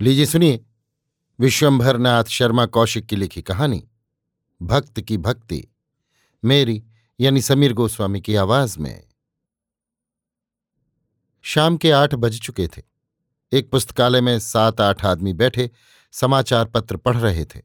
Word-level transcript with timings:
लीजिए 0.00 0.26
सुनिए। 0.26 0.60
विश्वंभर 1.38 1.96
नाथ 1.98 2.24
शर्मा 2.24 2.66
कौशिक 2.66 3.06
की 3.06 3.16
लिखी 3.16 3.40
कहानी, 3.42 3.82
भक्त 4.60 5.00
की 5.00 5.16
भक्ति, 5.18 5.62
मेरी 6.44 6.82
यानी 7.20 7.42
समीर 7.42 7.72
गोस्वामी 7.72 8.20
की 8.20 8.34
आवाज़ 8.34 8.78
में। 8.78 9.08
शाम 11.44 11.76
के 11.76 11.90
आठ 11.90 12.14
बज 12.14 12.40
चुके 12.40 12.68
थे। 12.68 12.82
एक 13.52 13.70
पुस्तकालय 13.70 14.20
में 14.20 14.38
सात 14.38 14.80
आठ 14.80 15.04
आदमी 15.04 15.32
बैठे, 15.32 15.70
समाचार 16.12 16.64
पत्र 16.64 16.96
पढ़ 16.96 17.16
रहे 17.16 17.44
थे। 17.44 17.62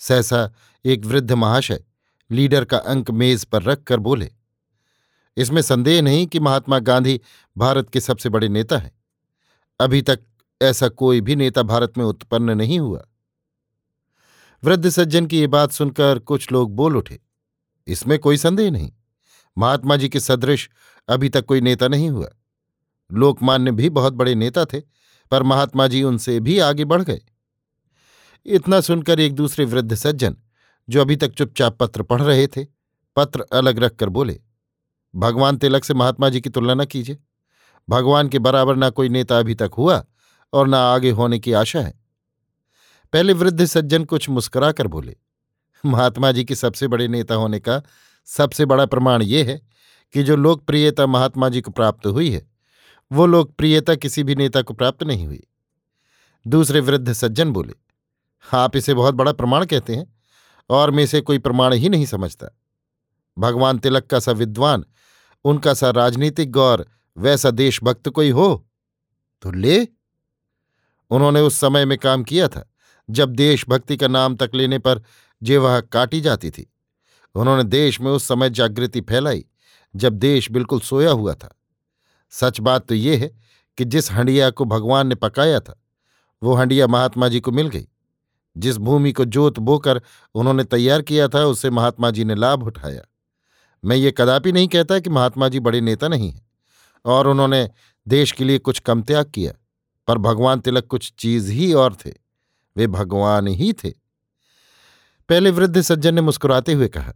सहसा 0.00 0.52
एक 0.84 1.04
वृद्ध 1.04 1.32
महाशय 1.32 1.84
लीडर 2.30 2.64
का 2.64 2.78
अंक 2.78 3.10
मेज 3.10 3.44
पर 3.44 3.62
रखकर 3.62 3.98
बोले, 3.98 4.30
इसमें 5.36 5.62
संदेह 5.62 6.02
नहीं 6.02 6.26
कि 6.26 6.40
महात्मा 6.40 6.78
गांधी 6.78 7.20
भारत 7.56 7.90
के 7.90 8.00
सबसे 8.00 8.28
बड़े 8.28 8.48
नेता 8.48 8.78
हैं। 8.78 8.92
अभी 9.80 10.02
तक 10.02 10.20
ऐसा 10.62 10.88
कोई 10.88 11.20
भी 11.20 11.36
नेता 11.36 11.62
भारत 11.62 11.98
में 11.98 12.04
उत्पन्न 12.04 12.50
नहीं 12.50 12.80
हुआ। 12.80 13.04
वृद्ध 14.64 14.88
सज्जन 14.88 15.26
की 15.26 15.38
ये 15.38 15.46
बात 15.46 15.72
सुनकर 15.72 16.18
कुछ 16.18 16.52
लोग 16.52 16.76
बोल 16.76 16.96
उठे। 16.96 17.20
इसमें 17.86 18.18
कोई 18.18 18.36
संदेह 18.36 18.70
नहीं। 18.70 18.92
महात्मा 19.58 19.96
जी 19.96 20.08
के 20.08 20.20
सदृश 20.20 20.70
अभी 21.08 21.28
तक 21.28 21.44
कोई 21.44 21.60
नेता 21.60 21.88
नहीं 21.88 22.10
हुआ। 22.10 22.28
लोकमान्य 23.12 23.72
भी 23.72 23.90
बहुत 23.90 24.12
बड़े 24.12 24.34
नेता 24.34 24.64
थे, 24.64 24.80
पर 25.30 25.42
महात्मा 25.42 25.86
जी 25.86 26.02
उनसे 26.02 26.40
भी 26.40 26.58
आगे 26.58 26.84
बढ़ 26.84 27.02
गए। 27.02 27.20
इतना 28.46 28.80
सुनकर 28.80 29.20
एक 29.20 29.34
दूसरे 29.34 29.64
वृद्ध 29.64 29.94
सज्जन, 29.94 30.36
जो 30.88 31.00
अभी 31.00 31.16
तक 31.16 31.32
चुपचाप 31.32 31.76
पत्र 31.78 32.02
पढ़ 32.02 32.22
रहे 32.22 32.46
थे, 32.46 32.64
पत्र 33.16 33.40
अलग 33.40 33.78
रखकर 33.78 34.08
बोले, 34.08 34.40
भगवान 35.14 35.56
तिलक 35.56 35.84
से 35.84 35.94
महात्मा 35.94 36.28
जी 36.28 36.40
की 36.40 36.50
तुलना 36.50 36.74
न 36.74 36.84
कीजिए। 36.84 37.18
भगवान 37.88 38.28
के 38.28 38.38
बराबर 38.38 38.76
ना 38.76 38.90
कोई 38.90 39.08
नेता 39.08 39.38
अभी 39.38 39.54
तक 39.54 39.70
हुआ। 39.78 40.04
और 40.52 40.68
न 40.68 40.74
आगे 40.74 41.10
होने 41.10 41.38
की 41.38 41.52
आशा 41.52 41.80
है। 41.80 41.98
पहले 43.12 43.32
वृद्ध 43.32 43.64
सज्जन 43.64 44.04
कुछ 44.04 44.28
मुस्कुराकर 44.28 44.86
बोले, 44.86 45.16
महात्मा 45.84 46.32
जी 46.32 46.44
के 46.44 46.54
सबसे 46.54 46.88
बड़े 46.88 47.08
नेता 47.08 47.34
होने 47.34 47.60
का 47.60 47.82
सबसे 48.28 48.64
बड़ा 48.64 48.86
प्रमाण 48.86 49.22
ये 49.22 49.42
है 49.42 49.60
कि 50.14 50.22
जो 50.22 50.36
लोकप्रियता 50.36 51.06
महात्मा 51.06 51.48
जी 51.48 51.60
को 51.60 51.70
प्राप्त 51.70 52.06
हुई 52.06 52.30
है, 52.30 52.50
वो 53.10 53.26
लोकप्रियता 53.26 53.94
किसी 53.94 54.22
भी 54.22 54.34
नेता 54.34 54.62
को 54.62 54.74
प्राप्त 54.74 55.02
नहीं 55.02 55.26
हुई। 55.26 55.42
दूसरे 56.46 56.80
वृद्ध 56.80 57.12
सज्जन 57.12 57.52
बोले, 57.52 57.74
आप 58.44 58.76
इसे 58.76 58.94
बहुत 58.94 59.14
बड़ा 59.14 59.32
प्रमाण 59.32 59.64
कहते 59.66 59.96
हैं 59.96 60.06
और 60.70 60.90
मैं 60.90 61.04
इसे 61.04 61.20
कोई 61.20 61.38
प्रमाण 61.38 61.72
ही 61.72 61.88
नहीं 61.88 62.06
समझता। 62.06 62.46
भगवान 63.38 63.78
तिलक 63.78 64.06
का 64.06 64.18
सा 64.18 64.32
विद्वान, 64.32 64.84
उनका 65.44 65.74
सा 65.74 65.90
राजनीतिक 65.90 66.50
गौर 66.50 66.86
वैसा 67.16 67.50
देशभक्त 67.50 68.08
कोई 68.08 68.30
हो 68.30 68.68
तो 69.42 69.50
ले। 69.50 69.99
उन्होंने 71.10 71.40
उस 71.40 71.54
समय 71.54 71.84
में 71.84 71.96
काम 71.98 72.22
किया 72.22 72.48
था, 72.48 72.64
जब 73.08 73.32
देशभक्ति 73.32 73.96
का 73.96 74.08
नाम 74.08 74.36
तक 74.36 74.50
लेने 74.54 74.78
पर 74.78 75.02
जेवाह 75.42 75.80
काटी 75.80 76.20
जाती 76.20 76.50
थी। 76.50 76.70
उन्होंने 77.34 77.64
देश 77.64 78.00
में 78.00 78.10
उस 78.10 78.28
समय 78.28 78.50
जागृति 78.50 79.00
फैलाई, 79.00 79.44
जब 79.94 80.12
देश 80.12 80.50
बिल्कुल 80.50 80.80
सोया 80.80 81.10
हुआ 81.10 81.34
था। 81.34 81.54
सच 82.32 82.60
बात 82.60 82.86
तो 82.86 82.94
ये 82.94 83.16
है 83.16 83.30
कि 83.78 83.84
जिस 83.84 84.10
हंडिया 84.12 84.50
को 84.50 84.64
भगवान 84.64 85.06
ने 85.06 85.14
पकाया 85.14 85.60
था, 85.60 85.80
वो 86.42 86.54
हंडिया 86.54 86.86
महात्मा 86.86 87.28
जी 87.28 87.40
को 87.40 87.52
मिल 87.52 87.68
गई। 87.68 87.86
जिस 88.56 88.76
भूमि 88.76 89.12
को 89.12 89.24
जोत 89.24 89.58
बोकर 89.58 90.00
उन्होंने 90.34 90.64
तैयार 90.64 91.02
किया 91.02 91.28
था 91.28 91.44
उससे 91.44 91.70
महात्मा 91.70 92.10
जी 92.10 92.24
ने 92.24 92.34
लाभ 92.34 92.62
उठाया। 92.62 93.02
मैं 93.84 93.96
ये 93.96 94.12
कदापि 94.16 94.52
नहीं 94.52 94.68
कहता 94.68 94.98
कि 94.98 95.10
महात्मा 95.10 95.48
जी 95.48 95.60
बड़े 95.60 95.80
नेता 95.80 96.08
नहीं 96.08 96.30
हैं, 96.30 96.46
और 97.04 97.28
उन्होंने 97.28 97.68
देश 98.08 98.32
के 98.32 98.44
लिए 98.44 98.58
कुछ 98.58 98.78
कम 98.78 99.02
त्याग 99.02 99.30
किया। 99.30 99.52
पर 100.10 100.18
भगवान 100.18 100.60
तिलक 100.60 100.86
कुछ 100.86 101.12
चीज़ 101.18 101.50
ही 101.52 101.72
और 101.72 101.94
थे। 101.94 102.12
वे 102.76 102.86
भगवान 102.86 103.46
ही 103.48 103.72
थे। 103.72 103.90
पहले 105.28 105.50
वृद्ध 105.50 105.80
सज्जन 105.80 106.14
ने 106.14 106.20
मुस्कुराते 106.20 106.72
हुए 106.72 106.88
कहा, 106.88 107.12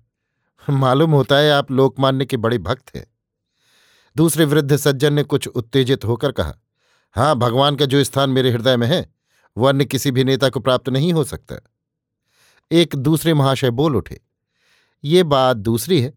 मालूम 0.70 1.10
होता 1.10 1.36
है 1.36 1.50
आप 1.50 1.70
लोकमान्य 1.70 2.24
के 2.24 2.36
बड़े 2.36 2.58
भक्त 2.58 2.94
हैं। 2.96 3.06
दूसरे 4.16 4.44
वृद्ध 4.44 4.76
सज्जन 4.76 5.12
ने 5.12 5.22
कुछ 5.22 5.46
उत्तेजित 5.48 6.04
होकर 6.04 6.32
कहा 6.32 6.54
हाँ 7.16 7.34
भगवान 7.36 7.76
का 7.76 7.84
जो 7.84 8.04
स्थान 8.04 8.30
मेरे 8.30 8.50
हृदय 8.50 8.76
में 8.76 8.86
है 8.86 9.14
वह 9.56 9.68
अन्य 9.68 9.84
किसी 9.84 10.10
भी 10.10 10.24
नेता 10.24 10.48
को 10.48 10.60
प्राप्त 10.60 10.88
नहीं 10.88 11.12
हो 11.12 11.24
सकता। 11.24 11.56
एक 12.70 12.96
दूसरे 12.96 13.34
महाशय 13.34 13.70
बोल 13.70 13.96
उठे, 13.96 14.20
ये 15.04 15.22
बात 15.22 15.56
दूसरी 15.56 16.00
है। 16.02 16.12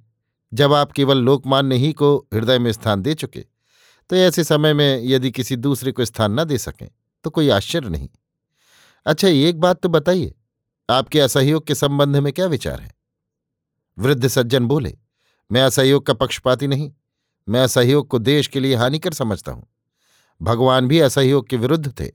जब 0.54 0.74
आप 0.74 0.92
केवल 0.92 1.18
लोकमान्य 1.18 1.76
ही 1.76 1.94
को 1.94 2.18
हृदय 2.34 2.60
में 2.60 2.72
स्थान 2.72 3.02
दे 3.02 3.14
चुके 3.14 3.46
तो 4.10 4.16
ऐसे 4.16 4.44
समय 4.44 4.74
में 4.74 5.04
यदि 5.04 5.32
किसी 5.32 5.56
दूसरे 5.56 5.92
को 5.92 6.06
स्थान 6.06 6.40
न 6.40 6.44
दे 6.44 6.58
सकें 6.58 6.88
तो 7.24 7.30
कोई 7.30 7.50
आश्चर्य 7.50 7.90
नहीं। 7.90 8.10
अच्छा 9.06 9.28
एक 9.28 9.60
बात 9.60 9.82
तो 9.82 9.90
बताइए, 9.90 10.34
आपके 10.90 11.20
असहयोग 11.20 11.66
के 11.68 11.76
संबंध 11.76 12.18
में 12.18 12.32
क्या 12.34 12.46
विचार 12.46 12.82
है? 12.82 12.96
वृद्ध 13.98 14.28
सज्जन 14.28 14.66
बोले, 14.66 14.98
मैं 15.52 15.62
असहयोग 15.62 16.06
का 16.06 16.14
पक्षपाती 16.14 16.68
नहीं, 16.68 16.92
मैं 17.50 17.62
असहयोग 17.62 18.08
को 18.08 18.20
देश 18.20 18.48
के 18.48 18.60
लिए 18.60 18.76
हानिकर 18.76 19.14
समझता 19.14 19.52
हूँ। 19.52 19.68
भगवान 20.42 20.88
भी 20.88 21.00
असहयोग 21.00 21.48
के 21.50 21.58
विरुद्ध 21.58 22.00
थे। 22.00 22.08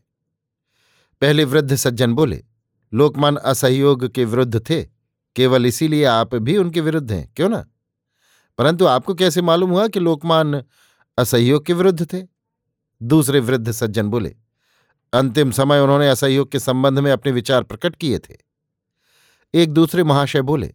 पहले 1.20 1.44
वृद्ध 1.44 1.74
सज्जन 1.76 2.14
बोले, 2.14 2.44
लोकमान 2.94 3.36
असहयोग 3.36 4.06
के 4.08 4.24
विरुद्ध 4.24 4.60
थे, 4.70 4.82
केवल 5.36 5.66
इसीलिए 5.66 6.04
आप 6.04 6.34
भी 6.34 6.56
उनके 6.56 6.80
विरुद्ध 6.80 7.12
हैं, 7.12 7.32
क्यों 7.36 7.48
ना? 7.48 7.64
परंतु 8.58 8.86
आपको 8.86 9.14
कैसे 9.14 9.42
मालूम 9.42 9.70
हुआ 9.70 9.86
कि 9.88 10.00
लोकमान 10.00 10.62
असहयोग 11.18 11.64
के 11.66 11.72
विरुद्ध 11.72 12.12
थे? 12.12 12.22
दूसरे 13.02 13.40
वृद्ध 13.40 13.70
सज्जन 13.70 14.08
बोले, 14.08 14.36
अंतिम 15.12 15.50
समय 15.50 15.80
उन्होंने 15.80 16.08
असहयोग 16.08 16.50
के 16.52 16.58
संबंध 16.58 16.98
में 16.98 17.10
अपने 17.12 17.32
विचार 17.32 17.62
प्रकट 17.62 17.96
किए 17.96 18.18
थे। 18.18 18.36
एक 19.54 19.72
दूसरे 19.72 20.04
महाशय 20.04 20.42
बोले, 20.42 20.74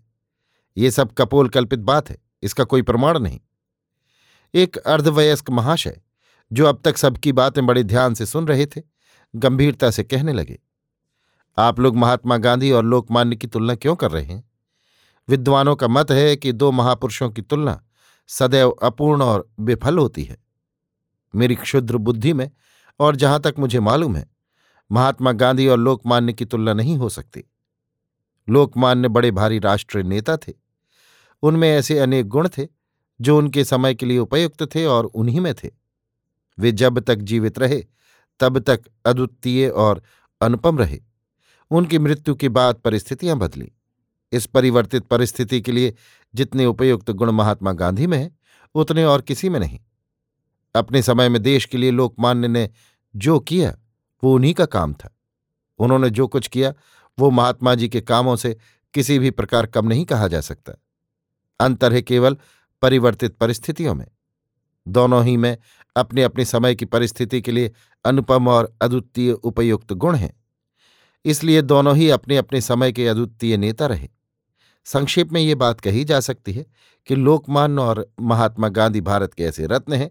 ये 0.77 0.91
सब 0.91 1.13
कपोल 1.13 1.49
कल्पित 1.49 1.79
बात 1.79 2.09
है, 2.09 2.17
इसका 2.43 2.63
कोई 2.63 2.81
प्रमाण 2.81 3.19
नहीं। 3.19 3.39
एक 4.53 4.77
अर्धवयस्क 4.77 5.49
महाशय, 5.49 6.01
जो 6.51 6.65
अब 6.65 6.81
तक 6.85 6.97
सबकी 6.97 7.31
बातें 7.31 7.65
बड़े 7.65 7.83
ध्यान 7.83 8.13
से 8.13 8.25
सुन 8.25 8.47
रहे 8.47 8.65
थे, 8.65 8.81
गंभीरता 9.35 9.91
से 9.91 10.03
कहने 10.03 10.33
लगे, 10.33 10.59
आप 11.57 11.79
लोग 11.79 11.95
महात्मा 11.95 12.37
गांधी 12.37 12.71
और 12.71 12.85
लोकमान्य 12.85 13.35
की 13.35 13.47
तुलना 13.47 13.75
क्यों 13.75 13.95
कर 13.95 14.11
रहे 14.11 14.23
हैं? 14.23 14.43
विद्वानों 15.29 15.75
का 15.75 15.87
मत 15.87 16.11
है 16.11 16.35
कि 16.35 16.51
दो 16.51 16.71
महापुरुषों 16.71 17.29
की 17.29 17.41
तुलना 17.41 17.83
सदैव 18.27 18.69
अपूर्ण 18.69 19.21
और 19.21 19.49
विफल 19.59 19.97
होती 19.97 20.23
है। 20.23 20.37
मेरी 21.35 21.55
क्षुद्र 21.55 21.97
बुद्धि 21.97 22.33
में 22.33 22.51
और 22.99 23.15
जहाँ 23.15 23.39
तक 23.39 23.55
मुझे 23.59 23.79
मालूम 23.79 24.15
है, 24.15 24.29
महात्मा 24.91 25.31
गांधी 25.31 25.67
और 25.67 25.77
लोकमान्य 25.77 26.33
की 26.33 26.45
तुलना 26.45 26.73
नहीं 26.73 26.97
हो 26.97 27.09
सकती। 27.09 27.43
लोकमान्य 28.49 29.07
बड़े 29.07 29.31
भारी 29.31 29.59
राष्ट्रीय 29.59 30.03
नेता 30.03 30.37
थे। 30.37 30.53
उनमें 31.41 31.69
ऐसे 31.69 31.99
अनेक 31.99 32.27
गुण 32.27 32.49
थे, 32.57 32.67
जो 33.21 33.37
उनके 33.37 33.63
समय 33.63 33.95
के 33.95 34.05
लिए 34.05 34.17
उपयुक्त 34.17 34.75
थे 34.75 34.85
और 34.85 35.05
उन्हीं 35.05 35.41
में 35.41 35.55
थे। 35.55 35.69
वे 36.59 36.71
जब 36.71 36.99
तक 36.99 37.15
जीवित 37.15 37.59
रहे, 37.59 37.85
तब 38.39 38.59
तक 38.59 38.81
अद्वितीय 39.05 39.69
और 39.69 40.03
अनुपम 40.41 40.79
रहे। 40.79 40.99
उनकी 41.71 41.99
मृत्यु 41.99 42.35
के 42.35 42.49
बाद 42.49 42.75
परिस्थितियाँ 42.75 43.37
बदली। 43.37 43.71
इस 44.31 44.45
परिवर्तित 44.45 45.03
परिस्थिति 45.03 45.61
के 45.61 45.71
लिए 45.71 45.93
जितने 46.35 46.65
उपयुक्त 46.65 47.11
गुण 47.11 47.31
महात्मा 47.31 47.71
गांधी 47.71 48.07
में 48.07 48.17
हैं, 48.17 48.39
उतने 48.75 49.03
और 49.03 49.21
किसी 49.21 49.49
में 49.49 49.59
नहीं। 49.59 49.79
अपने 50.75 51.01
समय 51.01 51.29
में 51.29 51.41
देश 51.41 51.65
के 51.65 51.77
लिए 51.77 51.91
लोकमान्य 51.91 52.47
ने 52.47 52.69
जो 53.15 53.39
किया, 53.39 53.77
वो 54.23 54.35
उन्हीं 54.35 54.53
का 54.53 54.65
काम 54.65 54.93
था। 54.93 55.17
उन्होंने 55.79 56.09
जो 56.09 56.27
कुछ 56.27 56.47
किया, 56.47 56.73
वो 57.19 57.29
महात्मा 57.29 57.75
जी 57.75 57.89
के 57.89 58.01
कामों 58.01 58.35
से 58.35 58.57
किसी 58.93 59.19
भी 59.19 59.31
प्रकार 59.31 59.65
कम 59.65 59.87
नहीं 59.87 60.05
कहा 60.05 60.27
जा 60.27 60.41
सकता। 60.41 60.73
अंतर 61.59 61.93
है 61.93 62.01
केवल 62.01 62.37
परिवर्तित 62.81 63.37
परिस्थितियों 63.37 63.95
में। 63.95 64.07
दोनों 64.87 65.25
ही 65.25 65.37
में 65.37 65.57
अपने 65.95 66.23
अपने 66.23 66.45
समय 66.45 66.75
की 66.75 66.85
परिस्थिति 66.85 67.41
के 67.41 67.51
लिए 67.51 67.71
अनुपम 68.05 68.47
और 68.47 68.77
अद्वितीय 68.81 69.31
उपयुक्त 69.31 69.93
गुण 69.93 70.15
हैं। 70.15 70.43
इसलिए 71.25 71.61
दोनों 71.61 71.97
ही 71.97 72.09
अपने 72.09 72.37
अपने 72.37 72.61
समय 72.61 72.91
के 72.91 73.07
अद्वितीय 73.07 73.57
नेता 73.57 73.85
रहे। 73.85 74.16
संक्षेप 74.87 75.31
में 75.31 75.41
ये 75.41 75.55
बात 75.55 75.79
कही 75.81 76.03
जा 76.03 76.19
सकती 76.19 76.53
है 76.53 76.65
कि 77.07 77.15
लोकमान्य 77.15 77.81
और 77.81 78.05
महात्मा 78.21 78.67
गांधी 78.67 79.01
भारत 79.01 79.33
के 79.33 79.43
ऐसे 79.43 79.67
रत्न 79.67 79.93
हैं, 79.93 80.09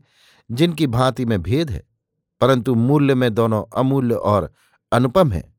जिनकी 0.50 0.86
भांति 0.86 1.24
में 1.24 1.42
भेद 1.42 1.70
है, 1.70 1.82
परंतु 2.40 2.74
मूल्य 2.74 3.14
में 3.14 3.34
दोनों 3.34 3.62
अमूल्य 3.76 4.14
और 4.14 4.52
अनुपम 4.92 5.32
हैं। 5.32 5.54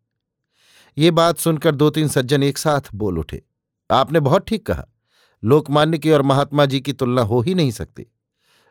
ये 0.98 1.12
बात 1.12 1.38
सुनकर 1.38 1.76
दो 1.76 1.90
तीन 1.90 2.08
सज्जन 2.08 2.44
एक 2.44 2.58
साथ 2.58 2.94
बोल 2.96 3.20
उठे। 3.20 3.42
आपने 3.90 4.20
बहुत 4.20 4.48
ठीक 4.48 4.66
कहा, 4.66 4.86
लोकमान्य 5.44 5.98
की 5.98 6.12
और 6.12 6.22
महात्मा 6.22 6.66
जी 6.66 6.82
की 6.82 6.94
तुलना 6.94 7.22
हो 7.22 7.42
ही 7.42 7.54
नहीं 7.54 7.72
सकती। 7.72 8.06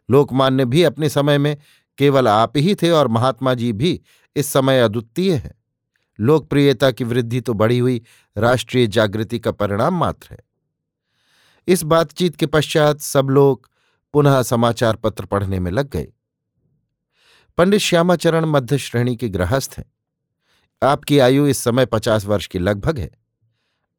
लोकमान्य 0.09 0.65
भी 0.65 0.83
अपने 0.83 1.09
समय 1.09 1.39
में 1.39 1.57
केवल 1.99 2.29
आप 2.29 2.57
ही 2.57 2.75
थे 2.75 2.91
और 2.91 3.09
महात्मा 3.09 3.55
जी 3.55 3.73
भी 3.73 4.01
इस 4.37 4.47
समय 4.47 4.81
अद्वितीय 4.81 5.35
हैं। 5.35 5.55
लोकप्रियता 6.21 6.91
की 6.91 7.05
वृद्धि 7.05 7.41
तो 7.41 7.55
बढ़ी 7.55 7.79
हुई 7.79 8.03
राष्ट्रीय 8.39 8.87
जागृति 8.87 9.39
का 9.39 9.53
परिणाम 9.53 9.99
मात्र 9.99 10.29
है। 10.31 10.39
इस 11.69 11.83
बातचीत 11.83 12.37
के 12.37 12.47
पश्चात 12.47 13.01
सब 13.01 13.29
लोग 13.31 13.71
पुनः 14.13 14.43
समाचार 14.43 14.97
पत्र 14.97 15.25
पढ़ने 15.25 15.61
में 15.61 15.71
लग 15.71 15.91
गए। 15.91 16.13
पंडित 17.59 17.81
श्यामाचरण 17.81 18.45
मध्य 18.45 18.79
श्रेणी 18.79 19.17
के 19.17 19.29
गृहस्थ 19.29 19.75
हैं। 19.79 19.93
आपकी 20.83 21.19
आयु 21.19 21.47
इस 21.47 21.59
समय 21.59 21.87
पचास 21.87 22.25
वर्ष 22.25 22.47
की 22.47 22.59
लगभग 22.59 22.99
है। 22.99 23.11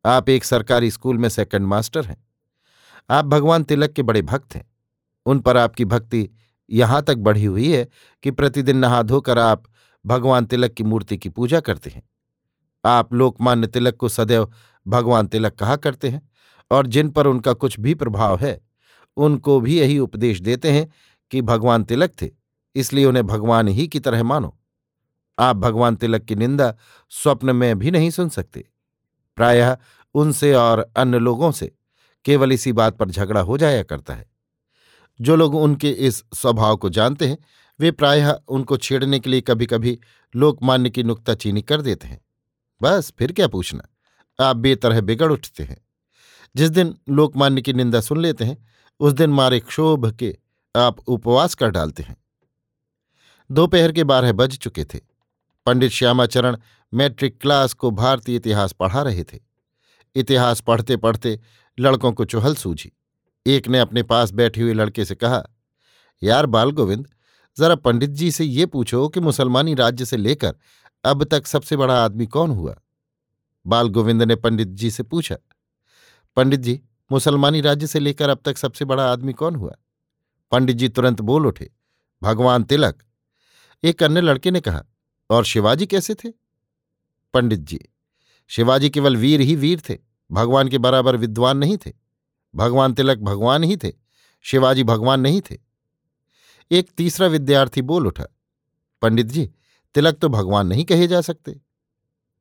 आप 0.05 0.29
एक 0.29 0.43
सरकारी 0.43 0.91
स्कूल 0.91 1.17
में 1.17 1.29
सेकंड 1.29 1.67
मास्टर 1.67 2.05
हैं। 2.05 2.27
आप 3.09 3.25
भगवान 3.25 3.63
तिलक 3.63 3.91
के 3.91 4.03
बड़े 4.03 4.21
भक्त 4.21 4.55
हैं। 4.55 4.71
उन 5.25 5.39
पर 5.39 5.57
आपकी 5.57 5.85
भक्ति 5.85 6.29
यहाँ 6.69 7.01
तक 7.03 7.15
बढ़ी 7.15 7.45
हुई 7.45 7.71
है 7.71 7.87
कि 8.23 8.31
प्रतिदिन 8.31 8.77
नहा 8.77 9.01
धोकर 9.01 9.39
आप 9.39 9.63
भगवान 10.07 10.45
तिलक 10.45 10.73
की 10.73 10.83
मूर्ति 10.83 11.17
की 11.17 11.29
पूजा 11.29 11.59
करते 11.59 11.89
हैं। 11.89 12.03
आप 12.85 13.13
लोकमान्य 13.13 13.67
तिलक 13.67 13.95
को 13.95 14.09
सदैव 14.09 14.51
भगवान 14.87 15.27
तिलक 15.27 15.55
कहा 15.55 15.75
करते 15.75 16.09
हैं 16.09 16.29
और 16.71 16.87
जिन 16.87 17.09
पर 17.09 17.27
उनका 17.27 17.53
कुछ 17.53 17.79
भी 17.79 17.93
प्रभाव 17.95 18.37
है, 18.39 18.61
उनको 19.17 19.59
भी 19.59 19.79
यही 19.79 19.99
उपदेश 19.99 20.39
देते 20.39 20.71
हैं 20.71 20.93
कि 21.31 21.41
भगवान 21.41 21.83
तिलक 21.83 22.11
थे, 22.21 22.29
इसलिए 22.75 23.05
उन्हें 23.05 23.25
भगवान 23.27 23.67
ही 23.67 23.87
की 23.87 23.99
तरह 23.99 24.23
मानो। 24.23 24.57
आप 25.39 25.55
भगवान 25.55 25.95
तिलक 25.95 26.23
की 26.23 26.35
निंदा 26.35 26.73
स्वप्न 27.09 27.55
में 27.55 27.79
भी 27.79 27.91
नहीं 27.91 28.09
सुन 28.09 28.29
सकते। 28.29 28.65
प्रायः 29.37 29.77
उनसे 30.15 30.53
और 30.53 30.91
अन्य 30.97 31.19
लोगों 31.19 31.51
से 31.51 31.71
केवल 32.25 32.51
इसी 32.51 32.73
बात 32.73 32.97
पर 32.97 33.09
झगड़ा 33.09 33.41
हो 33.41 33.57
जाया 33.57 33.83
करता 33.83 34.13
है। 34.13 34.25
जो 35.21 35.35
लोग 35.35 35.55
उनके 35.55 35.89
इस 35.89 36.23
स्वभाव 36.33 36.77
को 36.77 36.89
जानते 36.89 37.27
हैं 37.27 37.37
वे 37.79 37.91
प्रायः 37.91 38.39
उनको 38.47 38.77
छेड़ने 38.77 39.19
के 39.19 39.29
लिए 39.29 39.41
कभी 39.41 39.65
कभी 39.65 39.99
लोकमान्य 40.35 40.89
की 40.89 41.03
नुक्ताचीनी 41.03 41.61
कर 41.61 41.81
देते 41.81 42.07
हैं। 42.07 42.21
बस 42.81 43.13
फिर 43.19 43.31
क्या 43.31 43.47
पूछना? 43.47 43.87
आप 44.39 44.55
बेतरह 44.55 45.01
बिगड़ 45.01 45.31
उठते 45.31 45.63
हैं। 45.63 45.87
जिस 46.55 46.69
दिन 46.69 46.97
लोकमान्य 47.09 47.61
की 47.61 47.73
निंदा 47.73 48.01
सुन 48.01 48.21
लेते 48.21 48.45
हैं, 48.45 48.67
उस 48.99 49.13
दिन 49.13 49.29
मारे 49.29 49.59
क्षोभ 49.59 50.11
के 50.11 50.37
आप 50.75 50.99
उपवास 50.99 51.55
कर 51.55 51.69
डालते 51.69 52.03
हैं। 52.03 52.17
दोपहर 53.51 53.91
के 53.91 54.03
बारह 54.03 54.31
बज 54.31 54.57
चुके 54.57 54.85
थे। 54.85 54.99
पंडित 55.65 55.91
श्यामाचरण 55.91 56.57
मैट्रिक 56.93 57.41
क्लास 57.41 57.73
को 57.73 57.91
भारतीय 57.91 58.35
इतिहास 58.35 58.71
पढ़ा 58.71 59.01
रहे 59.01 59.23
थे। 59.23 59.39
इतिहास 60.15 60.61
पढ़ते 60.61 60.97
पढ़ते 60.97 61.39
लड़कों 61.79 62.13
को 62.13 62.25
चुहल 62.25 62.55
सूझी। 62.55 62.91
एक 63.47 63.67
ने 63.67 63.79
अपने 63.79 64.03
पास 64.03 64.31
बैठे 64.31 64.61
हुए 64.61 64.73
लड़के 64.73 65.05
से 65.05 65.15
कहा, 65.15 65.43
यार 66.23 66.45
बाल 66.45 66.71
गोविंद 66.71 67.07
जरा 67.59 67.75
पंडित 67.75 68.09
जी 68.09 68.31
से 68.31 68.45
ये 68.45 68.65
पूछो 68.65 69.07
कि 69.07 69.19
मुसलमानी 69.19 69.73
राज्य 69.73 70.05
से 70.05 70.17
लेकर 70.17 70.55
अब 71.05 71.23
तक 71.23 71.47
सबसे 71.47 71.75
बड़ा 71.75 72.05
आदमी 72.05 72.25
कौन 72.25 72.51
हुआ? 72.51 72.75
बाल 73.67 73.89
गोविंद 73.89 74.23
ने 74.23 74.35
पंडित 74.35 74.67
जी 74.67 74.91
से 74.91 75.03
पूछा। 75.03 75.37
पंडित 76.35 76.59
जी, 76.59 76.81
मुसलमानी 77.11 77.61
राज्य 77.61 77.87
से 77.87 77.99
लेकर 77.99 78.29
अब 78.29 78.39
तक 78.45 78.57
सबसे 78.57 78.85
बड़ा 78.85 79.11
आदमी 79.11 79.33
कौन 79.33 79.55
हुआ? 79.55 79.75
पंडित 80.51 80.77
जी 80.77 80.89
तुरंत 80.89 81.21
बोल 81.21 81.47
उठे। 81.47 81.71
भगवान 82.23 82.63
तिलक। 82.63 83.03
एक 83.83 84.03
अन्य 84.03 84.21
लड़के 84.21 84.51
ने 84.51 84.61
कहा, 84.61 84.83
और 85.29 85.45
शिवाजी 85.45 85.85
कैसे 85.85 86.13
थे? 86.13 86.29
पंडित 87.33 87.59
जी, 87.59 87.79
शिवाजी 88.47 88.89
केवल 88.89 89.17
वीर 89.17 89.41
ही 89.41 89.55
वीर 89.55 89.81
थे। 89.89 89.97
भगवान 90.31 90.67
के 90.67 90.77
बराबर 90.77 91.15
विद्वान 91.15 91.57
नहीं 91.57 91.77
थे। 91.77 91.93
भगवान 92.55 92.93
तिलक 92.93 93.17
भगवान 93.17 93.63
ही 93.63 93.77
थे। 93.77 93.93
शिवाजी 94.41 94.83
भगवान 94.83 95.19
नहीं 95.19 95.41
थे। 95.41 95.66
एक 96.71 96.89
तीसरा 96.97 97.27
विद्यार्थी 97.27 97.81
बोल 97.81 98.07
उठा, 98.07 98.25
पंडित 99.01 99.25
जी, 99.25 99.49
तिलक 99.95 100.15
तो 100.15 100.29
भगवान 100.29 100.67
नहीं 100.67 100.85
कहे 100.85 101.07
जा 101.07 101.21
सकते। 101.21 101.61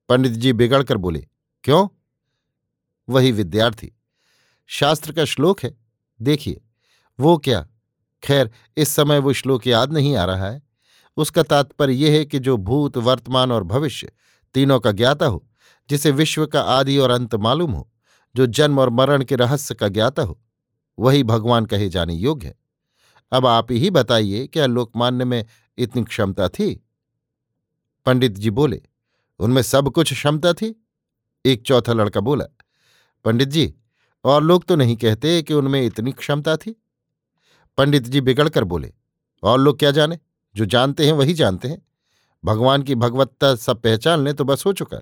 पंडित 0.08 0.32
जी 0.32 0.52
बिगड़कर 0.52 0.96
बोले, 0.96 1.26
क्यों? 1.64 1.88
वही 3.08 3.32
विद्यार्थी, 3.32 3.92
शास्त्र 4.66 5.12
का 5.12 5.24
श्लोक 5.24 5.60
है, 5.60 5.74
देखिए, 6.20 6.60
वो 7.20 7.38
क्या, 7.38 7.66
खैर, 8.22 8.50
इस 8.76 8.88
समय 8.88 9.18
वो 9.18 9.32
श्लोक 9.32 9.66
याद 9.66 9.92
नहीं 9.92 10.16
आ 10.16 10.24
रहा 10.24 10.50
है। 10.50 10.62
उसका 11.16 11.42
तात्पर्य 11.42 11.92
यह 11.92 12.12
है 12.12 12.24
कि 12.24 12.38
जो 12.38 12.56
भूत, 12.56 12.96
वर्तमान 12.96 13.52
और 13.52 13.64
भविष्य 13.64 14.12
तीनों 14.54 14.80
का 14.80 14.92
ज्ञाता 14.92 15.26
हो, 15.26 15.46
जिसे 15.90 16.10
विश्व 16.10 16.46
का 16.46 16.60
आदि 16.60 16.98
और 16.98 17.10
अंत 17.10 17.34
मालूम 17.34 17.72
हो, 17.72 17.90
जो 18.36 18.46
जन्म 18.46 18.78
और 18.78 18.90
मरण 18.90 19.24
के 19.24 19.36
रहस्य 19.36 19.74
का 19.74 19.88
ज्ञाता 19.88 20.22
हो, 20.22 20.40
वही 20.98 21.22
भगवान 21.22 21.66
कहे 21.66 21.88
जाने 21.88 22.14
योग्य 22.14 22.46
है। 22.46 22.65
अब 23.32 23.46
आप 23.46 23.72
ही 23.72 23.90
बताइए, 23.90 24.46
क्या 24.46 24.66
लोकमान्य 24.66 25.24
में 25.24 25.44
इतनी 25.78 26.04
क्षमता 26.04 26.48
थी? 26.48 26.74
पंडित 28.06 28.32
जी 28.32 28.50
बोले, 28.50 28.82
उनमें 29.40 29.62
सब 29.62 29.90
कुछ 29.90 30.12
क्षमता 30.12 30.52
थी। 30.52 30.74
एक 31.44 31.62
चौथा 31.62 31.92
लड़का 31.92 32.20
बोला, 32.20 32.44
पंडित 33.24 33.48
जी, 33.48 33.74
और 34.24 34.42
लोग 34.42 34.64
तो 34.64 34.76
नहीं 34.76 34.96
कहते 34.96 35.42
कि 35.42 35.54
उनमें 35.54 35.80
इतनी 35.82 36.12
क्षमता 36.12 36.56
थी। 36.56 36.74
पंडित 37.78 38.02
जी 38.02 38.20
बिगड़कर 38.20 38.64
बोले, 38.64 38.92
और 39.42 39.60
लोग 39.60 39.78
क्या 39.78 39.90
जाने? 39.90 40.18
जो 40.54 40.64
जानते 40.64 41.06
हैं 41.06 41.12
वही 41.12 41.34
जानते 41.34 41.68
हैं। 41.68 41.82
भगवान 42.44 42.82
की 42.82 42.94
भगवत्ता 42.94 43.54
सब 43.54 43.80
पहचान 43.80 44.24
लें 44.24 44.34
तो 44.34 44.44
बस 44.44 44.66
हो 44.66 44.72
चुका। 44.72 45.00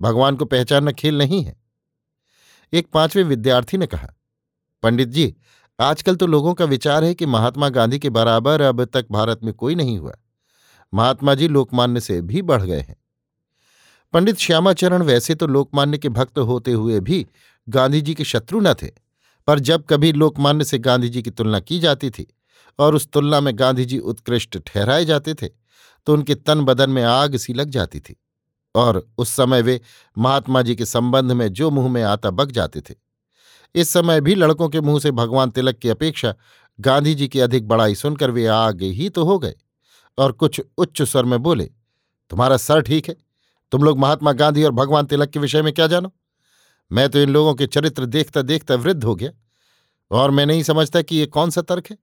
भगवान 0.00 0.36
को 0.36 0.44
पहचानना 0.44 0.92
खेल 0.92 1.18
नहीं 1.18 1.42
है। 1.44 1.56
एक 2.72 2.86
पाँचवें 2.86 3.22
विद्यार्थी 3.24 3.76
ने 3.76 3.86
कहा, 3.86 4.08
पंडित 4.82 5.08
जी 5.08 5.34
आजकल 5.80 6.16
तो 6.16 6.26
लोगों 6.26 6.52
का 6.54 6.64
विचार 6.64 7.04
है 7.04 7.14
कि 7.14 7.26
महात्मा 7.26 7.68
गांधी 7.68 7.98
के 7.98 8.10
बराबर 8.10 8.60
अब 8.60 8.84
तक 8.84 9.06
भारत 9.12 9.40
में 9.44 9.52
कोई 9.54 9.74
नहीं 9.74 9.98
हुआ। 9.98 10.12
महात्मा 10.92 11.34
जी 11.34 11.48
लोकमान्य 11.48 12.00
से 12.00 12.20
भी 12.22 12.42
बढ़ 12.42 12.62
गए 12.62 12.80
हैं। 12.80 12.96
पंडित 14.14 14.36
श्यामाचरण 14.36 15.02
वैसे 15.02 15.34
तो 15.34 15.46
लोकमान्य 15.46 15.98
के 15.98 16.08
भक्त 16.08 16.38
होते 16.38 16.72
हुए 16.72 17.00
भी 17.00 17.26
गांधी 17.68 18.00
जी 18.00 18.14
के 18.14 18.24
शत्रु 18.24 18.60
न 18.60 18.74
थे, 18.74 18.90
पर 19.48 19.58
जब 19.58 19.84
कभी 19.84 20.12
लोकमान्य 20.12 20.64
से 20.64 20.78
गांधी 20.78 21.08
जी 21.08 21.22
की 21.22 21.30
तुलना 21.30 21.60
की 21.60 21.78
जाती 21.78 22.10
थी 22.10 22.26
और 22.78 22.94
उस 22.94 23.08
तुलना 23.08 23.40
में 23.40 23.52
गांधी 23.58 23.84
जी 23.84 23.98
उत्कृष्ट 23.98 24.58
ठहराए 24.58 25.04
जाते 25.04 25.34
थे 25.34 25.48
तो 26.06 26.12
उनके 26.12 26.34
तन 26.34 26.60
बदन 26.60 26.90
में 26.90 27.02
आग 27.02 27.36
सी 27.36 27.54
लग 27.54 27.70
जाती 27.70 28.00
थी 28.00 28.16
और 28.74 29.06
उस 29.18 29.28
समय 29.28 29.62
वे 29.62 29.80
महात्मा 30.18 30.62
जी 30.62 30.76
के 30.76 30.86
संबंध 30.86 31.32
में 31.32 31.48
जो 31.48 31.70
मुँह 31.70 31.88
में 31.88 32.02
आता 32.02 32.30
बक 32.30 32.50
जाते 32.50 32.80
थे। 32.80 32.94
इस 33.74 33.88
समय 33.88 34.20
भी 34.20 34.34
लड़कों 34.34 34.68
के 34.68 34.80
मुँह 34.80 35.00
से 35.00 35.10
भगवान 35.10 35.50
तिलक 35.50 35.78
की 35.78 35.88
अपेक्षा 35.88 36.34
गांधी 36.78 37.14
जी 37.14 37.28
की 37.28 37.40
अधिक 37.40 37.68
बड़ाई 37.68 37.94
सुनकर 37.94 38.30
वे 38.30 38.46
आगे 38.46 38.86
ही 38.86 39.08
तो 39.08 39.24
हो 39.24 39.38
गए 39.38 39.54
और 40.18 40.32
कुछ 40.32 40.60
उच्च 40.78 41.02
स्वर 41.02 41.24
में 41.24 41.38
बोले, 41.38 41.64
तुम्हारा 42.30 42.56
सर 42.56 42.80
ठीक 42.80 43.08
है। 43.08 43.16
तुम 43.72 43.82
लोग 43.82 43.98
महात्मा 43.98 44.32
गांधी 44.32 44.62
और 44.62 44.70
भगवान 44.70 45.06
तिलक 45.06 45.30
के 45.30 45.38
विषय 45.38 45.62
में 45.62 45.72
क्या 45.72 45.86
जानो? 45.86 46.12
मैं 46.90 47.08
तो 47.08 47.18
इन 47.18 47.30
लोगों 47.30 47.54
के 47.54 47.66
चरित्र 47.66 48.06
देखता 48.06 48.42
देखता 48.42 48.74
वृद्ध 48.74 49.02
हो 49.04 49.14
गया 49.14 49.30
और 50.10 50.30
मैं 50.30 50.46
नहीं 50.46 50.62
समझता 50.62 51.02
कि 51.02 51.16
ये 51.16 51.26
कौन 51.26 51.50
सा 51.50 51.62
तर्क 51.62 51.86
है। 51.90 51.96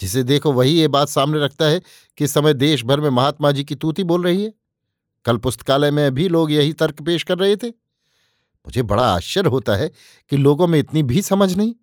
जिसे 0.00 0.22
देखो 0.22 0.52
वही 0.52 0.70
ये 0.70 0.88
बात 0.88 1.08
सामने 1.08 1.40
रखता 1.40 1.64
है 1.64 1.80
कि 2.18 2.26
समय 2.28 2.54
देश 2.54 2.84
भर 2.84 3.00
में 3.00 3.08
महात्मा 3.10 3.50
जी 3.52 3.64
की 3.64 3.74
तूती 3.74 4.04
बोल 4.04 4.22
रही 4.22 4.44
है। 4.44 4.52
कल 5.24 5.36
पुस्तकालय 5.36 5.90
में 5.90 6.14
भी 6.14 6.28
लोग 6.28 6.52
यही 6.52 6.72
तर्क 6.72 7.02
पेश 7.02 7.22
कर 7.22 7.38
रहे 7.38 7.56
थे। 7.56 7.72
मुझे 8.66 8.82
बड़ा 8.82 9.06
आश्चर्य 9.06 9.48
होता 9.48 9.76
है 9.76 9.90
कि 10.32 10.36
लोगों 10.36 10.66
में 10.66 10.78
इतनी 10.78 11.02
भी 11.02 11.22
समझ 11.22 11.54
नहीं। 11.56 11.74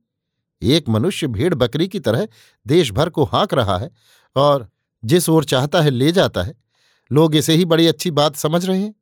एक 0.62 0.90
मनुष्य 0.90 1.28
भेड़ 1.28 1.54
बकरी 1.54 1.88
की 1.88 2.00
तरह 2.00 2.28
देश 2.66 2.92
भर 2.92 3.10
को 3.10 3.24
हाँक 3.24 3.54
रहा 3.54 3.78
है 3.78 3.90
और 4.36 4.68
जिस 5.04 5.30
ओर 5.30 5.44
चाहता 5.44 5.82
है 5.82 5.90
ले 5.90 6.12
जाता 6.12 6.44
है। 6.44 6.54
लोग 7.12 7.36
इसे 7.36 7.54
ही 7.54 7.66
बड़ी 7.66 7.88
अच्छी 7.88 8.12
बात 8.12 8.36
समझ 8.36 8.66
रहे 8.66 8.80
हैं। 8.80 8.94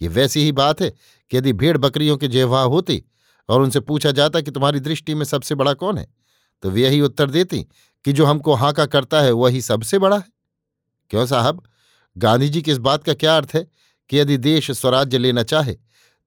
ये 0.00 0.08
वैसी 0.08 0.40
ही 0.40 0.52
बात 0.52 0.80
है 0.82 0.90
कि 1.30 1.36
यदि 1.36 1.52
भेड़ 1.52 1.76
बकरियों 1.78 2.16
के 2.16 2.28
जेवा 2.28 2.62
होती 2.62 3.02
और 3.48 3.62
उनसे 3.62 3.80
पूछा 3.80 4.10
जाता 4.10 4.40
कि 4.40 4.50
तुम्हारी 4.50 4.80
दृष्टि 4.80 5.14
में 5.14 5.24
सबसे 5.24 5.54
बड़ा 5.54 5.72
कौन 5.74 5.98
है 5.98 6.06
तो 6.62 6.70
वे 6.70 6.82
यही 6.82 7.00
उत्तर 7.00 7.30
देती 7.30 7.66
कि 8.04 8.12
जो 8.12 8.24
हमको 8.26 8.54
हाका 8.54 8.86
करता 8.86 9.20
है 9.20 9.32
वही 9.32 9.60
सबसे 9.62 9.98
बड़ा 9.98 10.16
है। 10.16 10.32
क्यों 11.10 11.26
साहब? 11.26 11.62
गांधी 12.16 12.48
जी 12.48 12.62
की 12.62 12.70
इस 12.70 12.78
बात 12.78 13.04
का 13.04 13.14
क्या 13.14 13.36
अर्थ 13.36 13.50
है 13.54 13.66
कि 14.10 14.18
यदि 14.18 14.36
देश 14.36 14.70
स्वराज्य 14.70 15.18
लेना 15.18 15.42
चाहे 15.42 15.76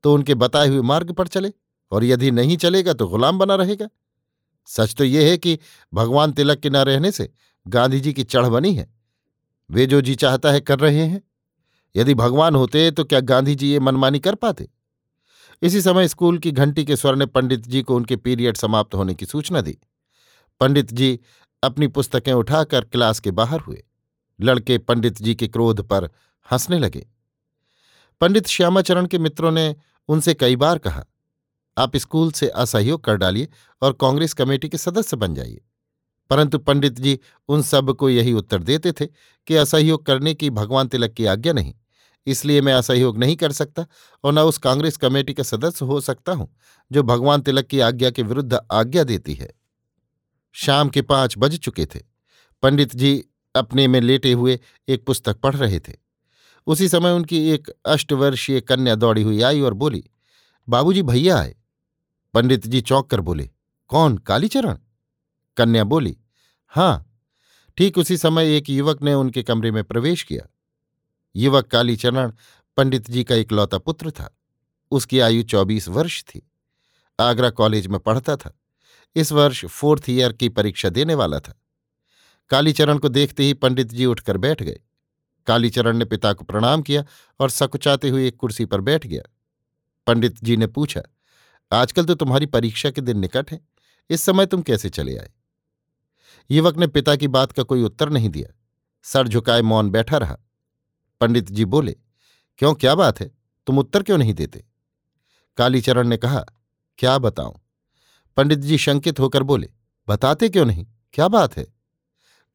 तो 0.07 0.13
उनके 0.13 0.35
बताए 0.35 0.67
हुए 0.67 0.81
मार्ग 0.81 1.11
पर 1.11 1.27
चले 1.27 1.51
और 1.91 2.03
यदि 2.03 2.29
नहीं 2.31 2.55
चलेगा 2.57 2.93
तो 2.93 3.07
गुलाम 3.07 3.39
बना 3.39 3.55
रहेगा। 3.55 3.87
सच 4.67 4.93
तो 4.95 5.03
यह 5.03 5.29
है 5.29 5.37
कि 5.37 5.57
भगवान 5.93 6.31
तिलक 6.31 6.59
के 6.59 6.69
न 6.69 6.77
रहने 6.77 7.11
से 7.11 7.29
गांधी 7.65 7.99
जी 7.99 8.13
की 8.13 8.23
चढ़ 8.23 8.45
बनी 8.45 8.73
है। 8.73 8.87
वे 9.69 9.85
जो 9.85 9.99
जी 10.01 10.15
चाहता 10.15 10.51
है 10.51 10.59
कर 10.61 10.79
रहे 10.79 11.05
हैं। 11.05 11.21
यदि 11.95 12.13
भगवान 12.13 12.55
होते 12.55 12.89
तो 12.91 13.03
क्या 13.03 13.19
गांधी 13.19 13.55
जी 13.55 13.71
ये 13.71 13.79
मनमानी 13.79 14.19
कर 14.19 14.35
पाते? 14.35 14.67
इसी 15.61 15.81
समय 15.81 16.07
स्कूल 16.07 16.37
की 16.37 16.51
घंटी 16.51 16.85
के 16.85 16.95
स्वर 16.95 17.15
ने 17.15 17.25
पंडित 17.25 17.67
जी 17.67 17.81
को 17.81 17.95
उनके 17.95 18.15
पीरियड 18.15 18.57
समाप्त 18.57 18.95
होने 18.95 19.15
की 19.15 19.25
सूचना 19.25 19.61
दी। 19.61 19.77
पंडित 20.61 20.93
जी 20.93 21.19
अपनी 21.63 21.87
पुस्तकें 21.89 22.33
उठाकर 22.33 22.85
क्लास 22.85 23.19
के 23.19 23.31
बाहर 23.31 23.59
हुए। 23.59 23.83
लड़के 24.39 24.77
पंडित 24.77 25.21
जी 25.21 25.35
के 25.35 25.47
क्रोध 25.47 25.87
पर 25.87 26.09
हंसने 26.51 26.79
लगे। 26.79 27.07
पंडित 28.21 28.47
श्यामाचरण 28.47 29.05
के 29.05 29.17
मित्रों 29.17 29.51
ने 29.51 29.75
उनसे 30.09 30.33
कई 30.33 30.55
बार 30.55 30.77
कहा, 30.77 31.05
आप 31.77 31.95
स्कूल 31.97 32.31
से 32.31 32.47
असहयोग 32.49 33.03
कर 33.03 33.15
डालिए 33.15 33.47
और 33.81 33.93
कांग्रेस 33.93 34.33
कमेटी 34.33 34.69
के 34.69 34.77
सदस्य 34.77 35.17
बन 35.17 35.35
जाइए। 35.35 35.61
परंतु 36.31 36.57
पंडित 36.59 36.93
जी 36.93 37.19
उन 37.49 37.61
सबको 37.61 38.09
यही 38.09 38.33
उत्तर 38.33 38.63
देते 38.63 38.91
थे 38.91 39.05
कि 39.47 39.55
असहयोग 39.55 40.05
करने 40.05 40.33
की 40.33 40.49
भगवान 40.49 40.87
तिलक 40.87 41.13
की 41.13 41.25
आज्ञा 41.25 41.53
नहीं, 41.53 41.73
इसलिए 42.27 42.61
मैं 42.61 42.73
असहयोग 42.73 43.17
नहीं 43.17 43.35
कर 43.35 43.51
सकता 43.51 43.85
और 44.23 44.33
न 44.33 44.39
उस 44.39 44.57
कांग्रेस 44.57 44.97
कमेटी 44.97 45.33
का 45.33 45.43
सदस्य 45.43 45.85
हो 45.85 45.99
सकता 46.01 46.31
हूँ, 46.31 46.49
जो 46.91 47.03
भगवान 47.03 47.41
तिलक 47.41 47.67
की 47.67 47.79
आज्ञा 47.79 48.09
के 48.09 48.23
विरुद्ध 48.23 48.59
आज्ञा 48.71 49.03
देती 49.03 49.33
है। 49.33 49.53
शाम 50.55 50.89
के 50.89 51.01
पाँच 51.01 51.35
बज 51.37 51.57
चुके 51.57 51.85
थे। 51.85 51.99
पंडित 52.63 52.95
जी 52.95 53.23
अपने 53.55 53.87
में 53.87 53.99
लेटे 54.01 54.31
हुए 54.31 54.59
एक 54.87 55.05
पुस्तक 55.05 55.37
पढ़ 55.37 55.55
रहे 55.55 55.79
थे। 55.79 55.93
उसी 56.67 56.89
समय 56.89 57.11
उनकी 57.11 57.49
एक 57.49 57.69
अष्टवर्षीय 57.85 58.61
कन्या 58.61 58.95
दौड़ी 58.95 59.21
हुई 59.21 59.41
आई 59.41 59.61
और 59.61 59.73
बोली, 59.73 60.03
बाबूजी, 60.69 61.01
भैया 61.01 61.37
आए। 61.37 61.55
पंडित 62.33 62.67
जी 62.67 62.81
चौंक 62.81 63.09
कर 63.09 63.21
बोले, 63.21 63.49
कौन, 63.87 64.17
कालीचरण? 64.17 64.77
कन्या 65.57 65.83
बोली 65.83 66.17
हाँ। 66.67 67.03
ठीक 67.77 67.97
उसी 67.97 68.17
समय 68.17 68.57
एक 68.57 68.69
युवक 68.69 69.01
ने 69.01 69.13
उनके 69.13 69.43
कमरे 69.43 69.71
में 69.71 69.83
प्रवेश 69.83 70.23
किया। 70.23 70.49
युवक 71.35 71.65
कालीचरण 71.65 72.31
पंडित 72.77 73.11
जी 73.11 73.23
का 73.23 73.35
इकलौता 73.35 73.77
पुत्र 73.77 74.11
था। 74.11 74.37
उसकी 74.91 75.19
आयु 75.19 75.43
चौबीस 75.43 75.87
वर्ष 75.89 76.23
थी। 76.23 76.51
आगरा 77.19 77.49
कॉलेज 77.49 77.87
में 77.87 77.99
पढ़ता 77.99 78.35
था। 78.35 78.59
इस 79.15 79.31
वर्ष 79.31 79.65
फोर्थ 79.65 80.03
ईयर 80.09 80.33
की 80.33 80.49
परीक्षा 80.49 80.89
देने 80.89 81.13
वाला 81.13 81.39
था। 81.39 81.61
कालीचरण 82.49 82.97
को 82.97 83.09
देखते 83.09 83.43
ही 83.43 83.53
पंडित 83.53 83.87
जी 83.87 84.05
उठकर 84.05 84.37
बैठ 84.37 84.63
गए। 84.63 84.79
कालीचरण 85.47 85.97
ने 85.97 86.05
पिता 86.05 86.33
को 86.33 86.45
प्रणाम 86.45 86.81
किया 86.81 87.05
और 87.39 87.49
सकुचाते 87.49 88.09
हुए 88.09 88.27
एक 88.27 88.37
कुर्सी 88.37 88.65
पर 88.65 88.81
बैठ 88.81 89.07
गया। 89.07 89.21
पंडित 90.07 90.43
जी 90.43 90.57
ने 90.57 90.67
पूछा, 90.67 91.01
आजकल 91.71 92.05
तो 92.05 92.15
तुम्हारी 92.15 92.45
परीक्षा 92.45 92.91
के 92.91 93.01
दिन 93.01 93.19
निकट 93.19 93.51
है, 93.51 93.61
इस 94.09 94.21
समय 94.21 94.45
तुम 94.45 94.61
कैसे 94.61 94.89
चले 94.89 95.17
आए? 95.17 95.31
युवक 96.51 96.77
ने 96.77 96.87
पिता 96.87 97.15
की 97.15 97.27
बात 97.27 97.51
का 97.51 97.63
कोई 97.63 97.83
उत्तर 97.83 98.09
नहीं 98.09 98.29
दिया। 98.29 98.53
सर 99.03 99.27
झुकाए 99.27 99.61
मौन 99.61 99.89
बैठा 99.89 100.17
रहा। 100.17 100.37
पंडित 101.21 101.51
जी 101.51 101.65
बोले, 101.65 101.95
क्यों, 102.57 102.73
क्या 102.73 102.95
बात 102.95 103.19
है? 103.19 103.31
तुम 103.67 103.79
उत्तर 103.79 104.03
क्यों 104.03 104.17
नहीं 104.17 104.33
देते? 104.33 104.65
कालीचरण 105.57 106.07
ने 106.07 106.17
कहा, 106.17 106.45
क्या 106.97 107.17
बताऊँ? 107.17 107.59
पंडित 108.37 108.59
जी 108.59 108.77
शंकित 108.77 109.19
होकर 109.19 109.43
बोले, 109.43 109.69
बताते 110.07 110.49
क्यों 110.49 110.65
नहीं? 110.65 110.87
क्या 111.13 111.27
बात 111.27 111.57
है? 111.57 111.67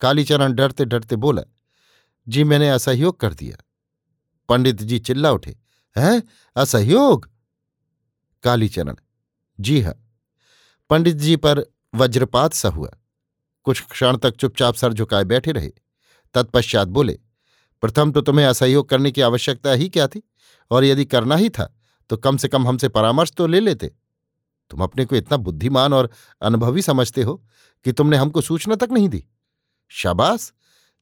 कालीचरण 0.00 0.52
डरते 0.52 0.84
डरते 0.84 1.16
बोला 1.16 1.42
जी 2.28 2.44
मैंने 2.44 2.68
असहयोग 2.68 3.20
कर 3.20 3.34
दिया। 3.34 3.64
पंडित 4.48 4.82
जी 4.82 4.98
चिल्ला 4.98 5.30
उठे, 5.30 5.56
हैं? 5.96 6.22
असहयोग? 6.56 7.28
कालीचरण 8.42 8.96
जी 9.60 9.80
हाँ। 9.80 9.94
पंडित 10.90 11.16
जी 11.16 11.36
पर 11.36 11.64
वज्रपात 11.94 12.52
सा 12.52 12.68
हुआ। 12.68 12.90
कुछ 13.66 13.80
क्षण 13.80 14.16
तक 14.16 14.36
चुपचाप 14.36 14.74
सर 14.74 14.92
झुकाए 14.92 15.24
बैठे 15.24 15.52
रहे। 15.52 15.70
तत्पश्चात 16.34 16.88
बोले, 16.88 17.18
प्रथम 17.82 18.12
तो 18.12 18.20
तुम्हें 18.20 18.46
असहयोग 18.46 18.88
करने 18.88 19.10
की 19.10 19.20
आवश्यकता 19.20 19.72
ही 19.72 19.88
क्या 19.88 20.06
थी? 20.06 20.22
और 20.70 20.84
यदि 20.84 21.04
करना 21.04 21.36
ही 21.36 21.50
था 21.50 21.74
तो 22.10 22.16
कम 22.16 22.36
से 22.36 22.48
कम 22.48 22.66
हमसे 22.68 22.88
परामर्श 22.88 23.32
तो 23.36 23.46
ले 23.46 23.60
लेते। 23.60 23.86
तुम 24.70 24.82
अपने 24.82 25.04
को 25.04 25.16
इतना 25.16 25.36
बुद्धिमान 25.36 25.92
और 25.92 26.10
अनुभवी 26.42 26.82
समझते 26.82 27.22
हो 27.22 27.34
कि 27.84 27.92
तुमने 27.92 28.16
हमको 28.16 28.40
सूचना 28.40 28.74
तक 28.74 28.88
नहीं 28.92 29.08
दी। 29.08 29.24
शाबाश! 29.88 30.52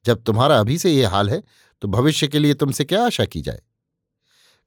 जब 0.05 0.23
तुम्हारा 0.23 0.59
अभी 0.59 0.77
से 0.77 0.91
ये 0.91 1.05
हाल 1.05 1.29
है 1.29 1.41
तो 1.81 1.87
भविष्य 1.87 2.27
के 2.27 2.39
लिए 2.39 2.53
तुमसे 2.53 2.85
क्या 2.85 3.05
आशा 3.05 3.25
की 3.25 3.41
जाए? 3.41 3.61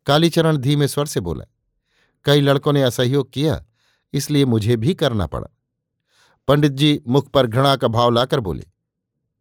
कालीचरण 0.06 0.56
धीमे 0.56 0.88
स्वर 0.88 1.06
से 1.06 1.20
बोला, 1.20 1.44
कई 2.26 2.40
लड़कों 2.40 2.72
ने 2.72 2.82
असहयोग 2.82 3.32
किया, 3.32 3.64
इसलिए 4.14 4.44
मुझे 4.44 4.76
भी 4.76 4.94
करना 4.94 5.26
पड़ा। 5.26 5.48
पंडित 6.48 6.72
जी 6.72 7.00
मुख 7.08 7.30
पर 7.30 7.46
घृणा 7.46 7.74
का 7.76 7.88
भाव 7.88 8.10
लाकर 8.10 8.40
बोले, 8.40 8.64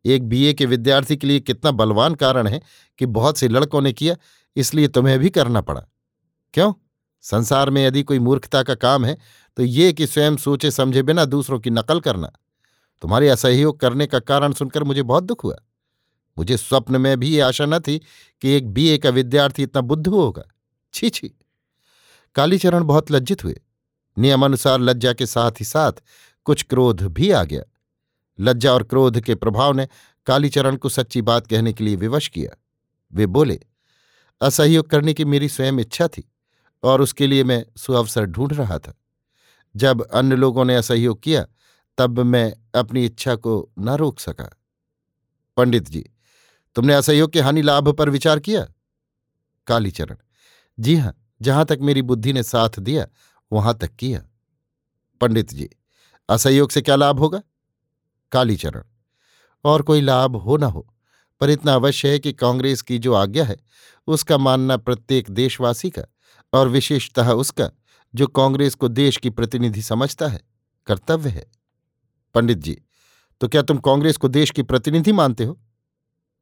एक 0.06 0.24
बीए 0.24 0.54
के 0.54 0.66
विद्यार्थी 0.66 1.18
के 1.18 1.28
लिए 1.28 1.40
कितना 1.40 1.72
बलवान 1.74 2.16
कारण 2.16 2.48
है 2.48 2.62
कि 3.00 3.06
बहुत 3.08 3.38
से 3.38 3.48
लड़कों 3.48 3.82
ने 3.82 3.94
किया, 3.94 4.16
इसलिए 4.56 4.88
तुम्हें 4.88 5.18
भी 5.20 5.30
करना 5.30 5.62
पड़ा। 5.62 5.82
क्यों? 6.54 6.74
संसार 7.24 7.70
में 7.70 7.86
यदि 7.86 8.04
कोई 8.04 8.20
मूर्खता 8.20 8.64
का 8.64 8.76
काम 8.76 9.06
है 9.06 9.18
तो 9.58 9.64
ये 9.64 9.92
कि 9.94 10.08
स्वयं 10.08 10.38
सोचे 10.38 10.72
समझे 10.72 11.04
बिना 11.04 11.26
दूसरों 11.26 11.60
की 11.60 11.70
नकल 11.70 12.00
करना। 12.00 12.32
तुम्हारे 13.02 13.30
असहयोग 13.30 13.80
करने 13.80 14.06
का 14.08 14.20
कारण 14.22 14.54
सुनकर 14.54 14.84
मुझे 14.84 15.04
बहुत 15.04 15.24
दुख 15.24 15.44
हुआ। 15.44 15.56
मुझे 16.38 16.58
स्वप्न 16.58 17.02
में 17.02 17.20
भी 17.20 17.30
ये 17.30 17.42
आशा 17.42 17.66
न 17.66 17.80
थी 17.80 18.02
कि 18.42 18.50
एक 18.50 18.70
बीए 18.70 18.98
का 18.98 19.10
विद्यार्थी 19.10 19.64
इतना 19.64 19.82
बुद्ध 19.82 20.08
होगा। 20.08 20.44
छी 20.94 21.10
छी। 21.10 21.34
कालीचरण 22.36 22.84
बहुत 22.84 23.12
लज्जित 23.12 23.44
हुए। 23.44 23.62
नियमानुसार 24.18 24.80
लज्जा 24.80 25.14
के 25.14 25.26
साथ 25.26 25.52
ही 25.52 25.66
साथ 25.66 25.92
कुछ 26.44 26.64
क्रोध 26.64 27.02
भी 27.02 27.32
आ 27.32 27.44
गया। 27.44 27.64
लज्जा 28.40 28.74
और 28.74 28.84
क्रोध 28.84 29.22
के 29.22 29.36
प्रभाव 29.36 29.74
ने 29.74 29.88
कालीचरण 30.26 30.76
को 30.76 30.90
सच्ची 30.90 31.22
बात 31.22 31.48
कहने 31.48 31.74
के 31.74 31.84
लिए 31.84 31.96
विवश 31.96 32.28
किया। 32.28 32.64
वे 33.14 33.26
बोले, 33.26 33.60
असहयोग 34.42 34.90
करने 34.90 35.14
की 35.14 35.26
मेरी 35.26 35.50
स्वयं 35.50 35.74
इच्छा 35.74 36.08
थी 36.08 36.32
और 36.84 37.02
उसके 37.02 37.28
लिए 37.28 37.44
मैं 37.44 37.66
सुअवसर 37.78 38.26
ढूंढ 38.26 38.54
रहा 38.54 38.80
था। 38.80 38.94
जब 39.76 40.02
अन्य 40.02 40.36
लोगों 40.36 40.66
ने 40.66 40.76
असहयोग 40.76 41.24
किया, 41.24 41.46
तब 41.98 42.20
मैं 42.20 42.54
अपनी 42.76 43.06
इच्छा 43.06 43.36
को 43.36 43.72
न 43.80 43.90
रोक 43.90 44.20
सका। 44.20 44.60
पंडित 45.58 45.90
जी 45.90 46.06
तुमने 46.76 46.94
असहयोग 46.94 47.32
के 47.32 47.42
हानि 47.42 47.62
लाभ 47.62 47.90
पर 47.90 48.10
विचार 48.10 48.40
किया? 48.40 48.68
कालीचरण। 49.68 50.16
जी 50.80 50.96
हाँ, 50.96 51.28
जहाँ 51.42 51.66
तक 51.66 51.80
मेरी 51.82 52.02
बुद्धि 52.02 52.34
ने 52.34 52.44
साथ 52.44 52.80
दिया, 52.80 53.08
वहाँ 53.52 53.78
तक 53.78 53.96
किया। 53.96 54.24
पंडित 55.22 55.54
जी, 55.54 55.70
असहयोग 56.30 56.72
से 56.72 56.82
क्या 56.82 56.96
लाभ 56.96 57.20
होगा? 57.20 57.42
कालीचरण। 58.32 58.84
और 59.64 59.82
कोई 59.82 60.02
लाभ 60.02 60.36
हो 60.36 60.58
ना 60.58 60.68
हो, 60.68 60.94
पर 61.42 61.50
इतना 61.50 61.74
अवश्य 61.74 62.12
है 62.12 62.20
कि 62.20 62.34
कांग्रेस 62.34 62.82
की 62.82 63.00
जो 63.00 63.14
आज्ञा 63.14 63.46
है, 63.46 63.58
उसका 64.08 64.38
मानना 64.38 64.78
प्रत्येक 64.78 65.30
देशवासी 65.30 65.90
का 65.90 66.02
और 66.54 66.68
विशेषतः 66.68 67.32
उसका, 67.32 67.72
जो 68.16 68.28
कांग्रेस 68.28 68.76
को 68.76 68.88
देश 68.88 69.18
की 69.18 69.30
प्रतिनिधि 69.30 69.82
समझता 69.82 70.28
है, 70.28 70.42
कर्तव्य 70.88 71.30
है। 71.30 71.52
पंडित 72.34 72.58
जी 72.58 72.82
तो 73.42 73.48
क्या 73.48 73.62
तुम 73.62 73.78
कांग्रेस 73.78 74.18
को 74.18 74.28
देश 74.28 74.52
की 74.52 74.64
प्रतिनिधि 74.64 75.12
मानते 75.12 75.44
हो? 75.44 75.63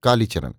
कालीचरण 0.03 0.53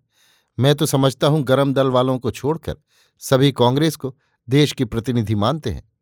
मैं 0.58 0.75
तो 0.75 0.87
समझता 0.87 1.26
हूँ 1.26 1.42
गरम 1.42 1.75
दल 1.75 1.87
वालों 1.87 2.18
को 2.18 2.30
छोड़कर 2.30 2.76
सभी 3.18 3.52
कांग्रेस 3.52 3.96
को 3.96 4.16
देश 4.49 4.72
की 4.72 4.84
प्रतिनिधि 4.84 5.34
मानते 5.34 5.70
हैं। 5.70 5.92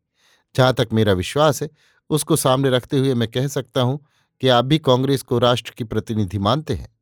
जहाँ 0.55 0.73
तक 0.73 0.89
मेरा 0.93 1.13
विश्वास 1.13 1.61
है, 1.63 1.69
उसको 2.09 2.35
सामने 2.35 2.69
रखते 2.69 2.97
हुए 2.97 3.13
मैं 3.13 3.27
कह 3.27 3.47
सकता 3.47 3.81
हूँ 3.81 4.05
कि 4.41 4.47
आप 4.47 4.65
भी 4.65 4.77
कांग्रेस 4.77 5.21
को 5.21 5.39
राष्ट्र 5.39 5.73
की 5.77 5.83
प्रतिनिधि 5.83 6.37
मानते 6.37 6.73
हैं। 6.73 6.95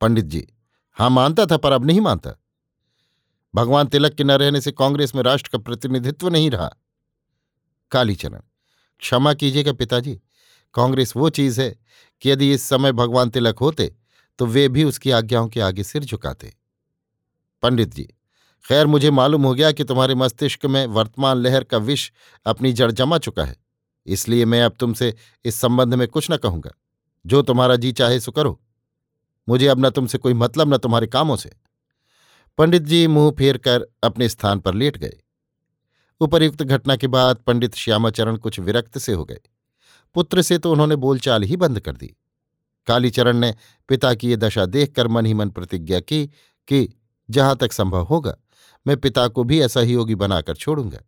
पंडित 0.00 0.24
जी, 0.24 0.46
हाँ 0.92 1.10
मानता 1.10 1.46
था 1.46 1.56
पर 1.56 1.72
अब 1.72 1.84
नहीं 1.84 2.00
मानता। 2.00 2.32
भगवान 3.54 3.86
तिलक 3.86 4.14
के 4.14 4.24
न 4.24 4.30
रहने 4.30 4.60
से 4.60 4.72
कांग्रेस 4.72 5.14
में 5.14 5.22
राष्ट्र 5.22 5.50
का 5.52 5.58
प्रतिनिधित्व 5.58 6.28
नहीं 6.28 6.50
रहा। 6.50 6.70
कालीचरण 7.90 8.40
क्षमा 8.98 9.34
कीजिएगा 9.34 9.72
पिताजी, 9.72 10.20
कांग्रेस 10.74 11.16
वो 11.16 11.30
चीज़ 11.30 11.60
है 11.60 11.76
कि 12.22 12.30
यदि 12.30 12.52
इस 12.52 12.62
समय 12.62 12.92
भगवान 12.92 13.30
तिलक 13.30 13.58
होते 13.58 13.94
तो 14.38 14.46
वे 14.46 14.68
भी 14.68 14.84
उसकी 14.84 15.10
आज्ञाओं 15.10 15.48
के 15.48 15.60
आगे 15.60 15.84
सिर 15.84 16.04
झुकाते। 16.04 16.52
पंडित 17.62 17.94
जी, 17.94 18.08
खैर 18.64 18.86
मुझे 18.86 19.10
मालूम 19.10 19.44
हो 19.44 19.54
गया 19.54 19.70
कि 19.72 19.84
तुम्हारे 19.84 20.14
मस्तिष्क 20.14 20.66
में 20.66 20.86
वर्तमान 20.88 21.36
लहर 21.36 21.64
का 21.64 21.78
विष 21.78 22.10
अपनी 22.46 22.72
जड़ 22.72 22.90
जमा 22.90 23.18
चुका 23.18 23.44
है, 23.44 23.56
इसलिए 24.06 24.44
मैं 24.44 24.62
अब 24.62 24.76
तुमसे 24.80 25.14
इस 25.44 25.54
संबंध 25.54 25.94
में 25.94 26.06
कुछ 26.08 26.30
न 26.30 26.36
कहूँगा। 26.36 26.70
जो 27.24 27.42
तुम्हारा 27.42 27.76
जी 27.76 27.92
चाहे 27.92 28.20
सो 28.20 28.32
करो। 28.32 28.58
मुझे 29.48 29.66
अब 29.66 29.84
न 29.86 29.90
तुमसे 29.90 30.18
कोई 30.18 30.34
मतलब 30.34 30.74
न 30.74 30.76
तुम्हारे 30.76 31.06
कामों 31.06 31.36
से। 31.36 31.50
पंडित 32.58 32.82
जी 32.82 33.06
मुँह 33.06 33.30
फेर 33.30 33.56
कर 33.58 33.86
अपने 34.02 34.28
स्थान 34.28 34.58
पर 34.58 34.74
लेट 34.74 34.96
गए। 34.96 35.18
उपर्युक्त 36.20 36.62
घटना 36.62 36.96
के 36.96 37.06
बाद 37.06 37.36
पंडित 37.36 37.74
श्यामाचरण 37.74 38.36
कुछ 38.36 38.58
विरक्त 38.60 38.98
से 38.98 39.12
हो 39.12 39.24
गए। 39.24 39.40
पुत्र 40.14 40.42
से 40.42 40.58
तो 40.58 40.72
उन्होंने 40.72 40.96
बोलचाल 40.96 41.42
ही 41.42 41.56
बंद 41.56 41.80
कर 41.80 41.92
दी। 41.92 42.14
कालीचरण 42.86 43.36
ने 43.36 43.54
पिता 43.88 44.14
की 44.14 44.28
ये 44.28 44.36
दशा 44.36 44.66
देखकर 44.66 45.08
मन 45.08 45.26
ही 45.26 45.34
मन 45.34 45.50
प्रतिज्ञा 45.50 46.00
की 46.00 46.26
कि 46.68 46.88
जहाँ 47.30 47.56
तक 47.56 47.72
संभव 47.72 48.02
होगा, 48.02 48.36
मैं 48.86 48.96
पिता 48.96 49.28
को 49.28 49.44
भी 49.44 49.60
असहयोगी 49.60 50.14
बनाकर 50.14 50.54
छोड़ूँगा। 50.54 50.98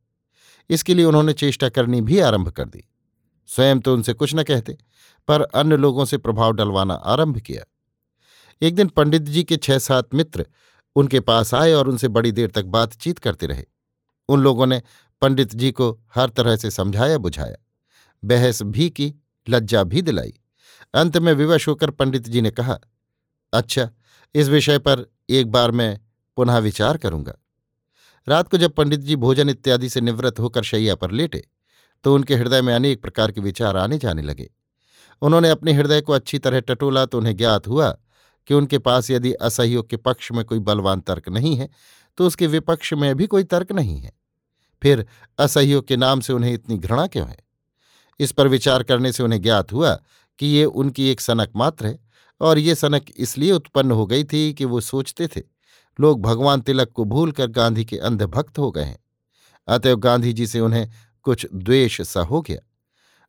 इसके 0.71 0.95
लिए 0.95 1.04
उन्होंने 1.04 1.33
चेष्टा 1.33 1.69
करनी 1.69 2.00
भी 2.00 2.19
आरंभ 2.19 2.49
कर 2.49 2.64
दी। 2.64 2.85
स्वयं 3.47 3.81
तो 3.81 3.95
उनसे 3.95 4.12
कुछ 4.12 4.35
न 4.35 4.43
कहते, 4.43 4.76
पर 5.28 5.43
अन्य 5.43 5.76
लोगों 5.76 6.04
से 6.04 6.19
प्रभाव 6.19 6.52
डलवाना 6.52 6.95
आरंभ 6.95 7.38
किया। 7.38 7.64
एक 8.62 8.75
दिन 8.75 8.88
पंडित 8.88 9.23
जी 9.23 9.45
के 9.45 9.57
छह 9.57 9.78
सात 9.78 10.14
मित्र 10.14 10.47
उनके 10.97 11.21
पास 11.21 11.54
आए 11.54 11.73
और 11.73 11.88
उनसे 11.88 12.09
बड़ी 12.09 12.33
देर 12.33 12.50
तक 12.50 12.64
बातचीत 12.64 13.19
करते 13.19 13.47
रहे। 13.47 13.64
उन 14.28 14.40
लोगों 14.40 14.66
ने 14.66 14.83
पंडित 15.23 15.54
जी 15.54 15.71
को 15.73 16.00
हर 16.14 16.28
तरह 16.28 16.57
से 16.57 16.71
समझाया 16.71 17.19
बुझाया 17.19 17.57
बहस 18.25 18.62
भी 18.62 18.90
की, 18.90 19.14
लज्जा 19.49 19.83
भी 19.83 20.02
दिलाई। 20.02 20.40
अंत 20.95 21.17
में 21.17 21.33
विवश 21.33 21.69
होकर 21.69 21.91
पंडित 21.91 22.29
जी 22.29 22.41
ने 22.41 22.51
कहा 22.51 22.79
अच्छा 23.53 23.89
इस 24.35 24.49
विषय 24.49 24.79
पर 24.79 25.07
एक 25.31 25.51
बार 25.51 25.71
मैं 25.71 25.99
पुनः 26.37 26.59
विचार 26.59 26.97
करूँगा। 26.97 27.35
रात 28.27 28.49
को 28.49 28.57
जब 28.57 28.73
पंडित 28.73 29.01
जी 29.01 29.17
भोजन 29.17 29.49
इत्यादि 29.49 29.89
से 29.89 30.01
निवृत्त 30.01 30.41
होकर 30.41 30.63
शैया 30.63 30.95
पर 30.95 31.11
लेटे 31.11 31.43
तो 32.05 32.15
उनके 32.15 32.35
हृदय 32.35 32.63
में 32.63 32.75
अनेक 32.75 33.03
प्रकार 33.03 33.33
के 33.33 33.41
विचार 33.41 33.77
आने 33.77 33.99
जाने 33.99 34.23
लगे। 34.23 34.51
उन्होंने 35.23 35.51
अपने 35.51 35.73
हृदय 35.73 36.01
को 36.01 36.13
अच्छी 36.13 36.39
तरह 36.39 36.61
टटोला 36.61 37.05
तो 37.07 37.19
उन्हें 37.19 37.37
ज्ञात 37.37 37.69
हुआ 37.69 37.91
कि 38.49 38.55
उनके 38.55 38.79
पास 38.79 39.11
यदि 39.11 39.33
असहयोग 39.33 39.89
के 39.91 39.97
पक्ष 39.97 40.33
में 40.33 40.45
कोई 40.45 40.59
बलवान 40.61 41.01
तर्क 41.01 41.29
नहीं 41.29 41.57
है 41.57 41.69
तो 42.19 42.27
उसके 42.27 42.47
विपक्ष 42.47 42.93
में 42.93 43.15
भी 43.17 43.27
कोई 43.27 43.45
तर्क 43.45 43.73
नहीं 43.73 44.01
है। 44.01 44.13
फिर 44.83 45.07
असहयोग 45.39 45.87
के 45.87 45.97
नाम 45.97 46.21
से 46.21 46.33
उन्हें 46.33 46.53
इतनी 46.53 46.79
घृणा 46.79 47.07
क्यों 47.07 47.29
है? 47.29 47.37
इस 48.21 48.33
पर 48.33 48.49
विचार 48.49 48.83
करने 48.83 49.13
से 49.13 49.23
उन्हें 49.23 49.41
ज्ञात 49.43 49.73
हुआ 49.73 49.99
कि 50.38 50.47
ये 50.47 50.64
उनकी 50.64 51.09
एक 51.09 51.21
सनक 51.21 51.53
मात्र 51.57 51.87
है 51.87 51.99
और 52.41 52.59
ये 52.59 52.75
सनक 52.75 53.07
इसलिए 53.17 53.53
उत्पन्न 53.53 53.91
हो 53.91 54.07
गई 54.07 54.25
थी 54.25 54.53
कि 54.53 54.64
वो 54.64 54.81
सोचते 54.81 55.26
थे। 55.26 55.43
लोग 56.00 56.23
भगवान 56.23 56.61
तिलक 56.61 56.88
को 56.88 57.05
भूलकर 57.05 57.47
गांधी 57.47 57.85
के 57.85 57.99
अंधभक्त 57.99 58.59
हो 58.59 58.71
गए 58.71 58.85
हैं। 58.85 58.99
अतएव 59.69 59.97
गांधी 59.97 60.33
जी 60.33 60.47
से 60.47 60.61
उन्हें 60.61 60.91
कुछ 61.23 61.47
द्वेष 61.55 62.00
सा 62.00 62.21
हो 62.21 62.43
गया। 62.43 62.59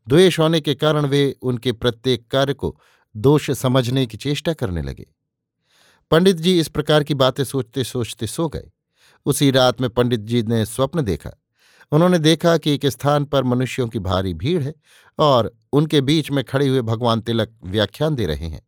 द्वेष 0.07 0.39
होने 0.39 0.61
के 0.61 0.75
कारण 0.75 1.05
वे 1.05 1.35
उनके 1.41 1.71
प्रत्येक 1.71 2.27
कार्य 2.27 2.53
को 2.53 2.79
दोष 3.15 3.51
समझने 3.51 4.05
की 4.05 4.17
चेष्टा 4.17 4.53
करने 4.53 4.81
लगे। 4.81 5.05
पंडित 6.11 6.35
जी 6.35 6.59
इस 6.59 6.67
प्रकार 6.67 7.03
की 7.03 7.13
बातें 7.13 7.43
सोचते 7.43 7.83
सोचते 7.83 8.27
सो 8.27 8.47
गए। 8.49 8.71
उसी 9.25 9.51
रात 9.51 9.81
में 9.81 9.89
पंडित 9.89 10.19
जी 10.19 10.43
ने 10.43 10.65
स्वप्न 10.65 11.01
देखा। 11.01 11.31
उन्होंने 11.91 12.19
देखा 12.19 12.57
कि 12.57 12.73
एक 12.73 12.85
स्थान 12.85 13.25
पर 13.25 13.43
मनुष्यों 13.43 13.87
की 13.87 13.99
भारी 13.99 14.33
भीड़ 14.33 14.63
है 14.63 14.73
और 15.19 15.57
उनके 15.73 16.01
बीच 16.01 16.31
में 16.31 16.43
खड़े 16.43 16.67
हुए 16.67 16.81
भगवान 16.81 17.21
तिलक 17.21 17.59
व्याख्यान 17.63 18.15
दे 18.15 18.25
रहे 18.25 18.47
हैं। 18.47 18.67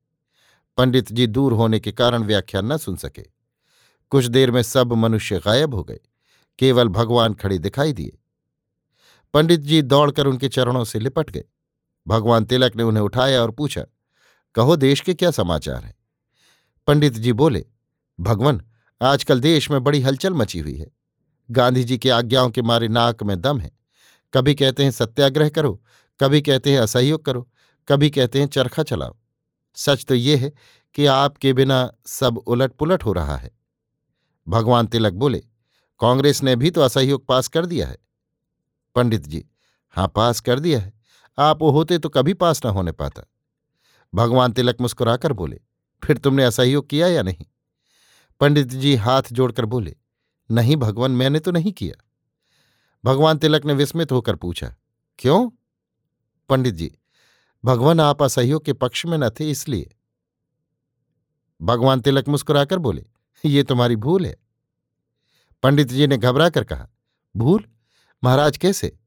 पंडित 0.77 1.11
जी 1.11 1.27
दूर 1.27 1.53
होने 1.53 1.79
के 1.79 1.91
कारण 1.91 2.23
व्याख्यान 2.23 2.71
न 2.71 2.77
सुन 2.77 2.95
सके। 2.95 3.25
कुछ 4.09 4.25
देर 4.25 4.51
में 4.51 4.61
सब 4.61 4.93
मनुष्य 4.93 5.39
गायब 5.39 5.73
हो 5.73 5.83
गए। 5.83 5.99
केवल 6.59 6.87
भगवान 6.87 7.33
खड़े 7.33 7.57
दिखाई 7.57 7.93
दिए। 7.93 8.17
पंडित 9.33 9.59
जी 9.59 9.81
दौड़कर 9.81 10.27
उनके 10.27 10.49
चरणों 10.49 10.83
से 10.83 10.99
लिपट 10.99 11.29
गए। 11.29 11.43
भगवान 12.07 12.45
तिलक 12.45 12.75
ने 12.75 12.83
उन्हें 12.83 13.03
उठाया 13.03 13.41
और 13.41 13.51
पूछा, 13.51 13.85
कहो, 14.55 14.75
देश 14.75 15.01
के 15.01 15.13
क्या 15.13 15.31
समाचार 15.31 15.83
हैं? 15.83 15.95
पंडित 16.87 17.13
जी 17.13 17.33
बोले, 17.33 17.65
भगवान, 18.19 18.61
आजकल 19.01 19.39
देश 19.39 19.71
में 19.71 19.83
बड़ी 19.83 20.01
हलचल 20.01 20.33
मची 20.33 20.59
हुई 20.59 20.75
है। 20.75 20.91
गांधी 21.51 21.83
जी 21.83 21.97
की 21.97 22.09
आज्ञाओं 22.09 22.49
के 22.49 22.61
मारे 22.61 22.87
नाक 22.87 23.23
में 23.23 23.41
दम 23.41 23.59
है। 23.59 23.71
कभी 24.33 24.55
कहते 24.55 24.83
हैं, 24.83 24.91
सत्याग्रह 24.91 25.49
करो 25.49 25.83
कभी 26.19 26.41
कहते 26.41 26.71
हैं, 26.71 26.79
असहयोग 26.79 27.25
करो, 27.25 27.47
कभी 27.87 28.09
कहते 28.09 28.39
हैं, 28.39 28.47
चरखा 28.47 28.83
चलाओ। 28.83 29.15
सच 29.77 30.05
तो 30.05 30.15
ये 30.15 30.35
है 30.35 30.51
कि 30.95 31.05
आपके 31.05 31.53
बिना 31.53 31.91
सब 32.05 32.37
उलट 32.37 32.73
पुलट 32.73 33.05
हो 33.05 33.13
रहा 33.13 33.35
है। 33.35 33.51
भगवान 34.47 34.87
तिलक 34.87 35.13
बोले, 35.13 35.39
कांग्रेस 35.99 36.43
ने 36.43 36.55
भी 36.55 36.71
तो 36.71 36.81
असहयोग 36.81 37.25
पास 37.27 37.47
कर 37.47 37.65
दिया 37.65 37.87
है। 37.87 37.97
पंडित 38.95 39.21
जी, 39.21 39.45
हाँ, 39.95 40.07
पास 40.07 40.39
कर 40.39 40.59
दिया 40.59 40.79
है। 40.79 40.93
आप 41.37 41.61
वो 41.61 41.69
होते 41.69 41.97
तो 41.97 42.09
कभी 42.09 42.33
पास 42.33 42.65
न 42.65 42.69
होने 42.69 42.91
पाता। 42.91 43.23
भगवान 44.13 44.51
तिलक 44.51 44.81
मुस्कुराकर 44.81 45.33
बोले, 45.33 45.59
फिर 46.03 46.17
तुमने 46.17 46.43
असहयोग 46.43 46.89
किया 46.89 47.07
या 47.07 47.21
नहीं? 47.21 47.45
पंडित 48.41 48.67
जी 48.67 48.95
हाथ 48.95 49.23
जोड़कर 49.31 49.65
बोले, 49.65 49.95
नहीं 50.51 50.75
भगवान, 50.75 51.11
मैंने 51.11 51.39
तो 51.39 51.51
नहीं 51.51 51.71
किया। 51.71 52.03
भगवान 53.03 53.37
तिलक 53.37 53.65
ने 53.65 53.73
विस्मित 53.73 54.11
होकर 54.11 54.35
पूछा, 54.35 54.75
क्यों? 55.19 55.49
पंडित 56.49 56.73
जी, 56.73 56.91
भगवान 57.65 57.99
आप 57.99 58.23
असहयोग 58.23 58.65
के 58.65 58.73
पक्ष 58.73 59.05
में 59.05 59.17
न 59.17 59.29
थे 59.29 59.51
इसलिए। 59.51 59.95
भगवान 61.61 62.01
तिलक 62.01 62.27
मुस्कुराकर 62.27 62.79
बोले, 62.79 63.05
ये 63.45 63.63
तुम्हारी 63.63 63.95
भूल 63.95 64.25
है। 64.25 64.37
पंडित 65.63 65.87
जी 65.87 66.07
ने 66.07 66.17
घबरा 66.17 66.49
कर 66.49 66.63
कहा, 66.63 66.87
भूल? 67.37 67.65
महाराज 68.23 68.57
कैसे? 68.57 68.99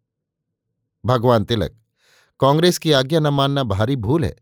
भगवान 1.06 1.44
तिलक, 1.44 1.76
कांग्रेस 2.40 2.78
की 2.78 2.92
आज्ञा 2.92 3.20
न 3.20 3.26
मानना 3.26 3.62
भारी 3.62 3.96
भूल 3.96 4.24
है। 4.24 4.36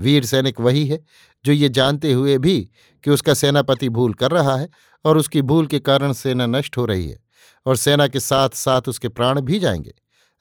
वीर 0.00 0.24
सैनिक 0.26 0.60
वही 0.60 0.86
है 0.86 1.04
जो 1.44 1.52
ये 1.52 1.68
जानते 1.68 2.12
हुए 2.12 2.38
भी 2.38 2.70
कि 3.04 3.10
उसका 3.10 3.34
सेनापति 3.34 3.88
भूल 3.88 4.14
कर 4.14 4.30
रहा 4.30 4.56
है 4.56 4.68
और 5.04 5.16
उसकी 5.16 5.42
भूल 5.42 5.66
के 5.66 5.78
कारण 5.78 6.12
सेना 6.12 6.46
नष्ट 6.46 6.76
हो 6.76 6.84
रही 6.84 7.08
है 7.08 7.20
और 7.66 7.76
सेना 7.76 8.08
के 8.08 8.20
साथ 8.20 8.50
साथ 8.50 8.82
उसके 8.88 9.08
प्राण 9.08 9.40
भी 9.40 9.58
जाएँगे। 9.58 9.94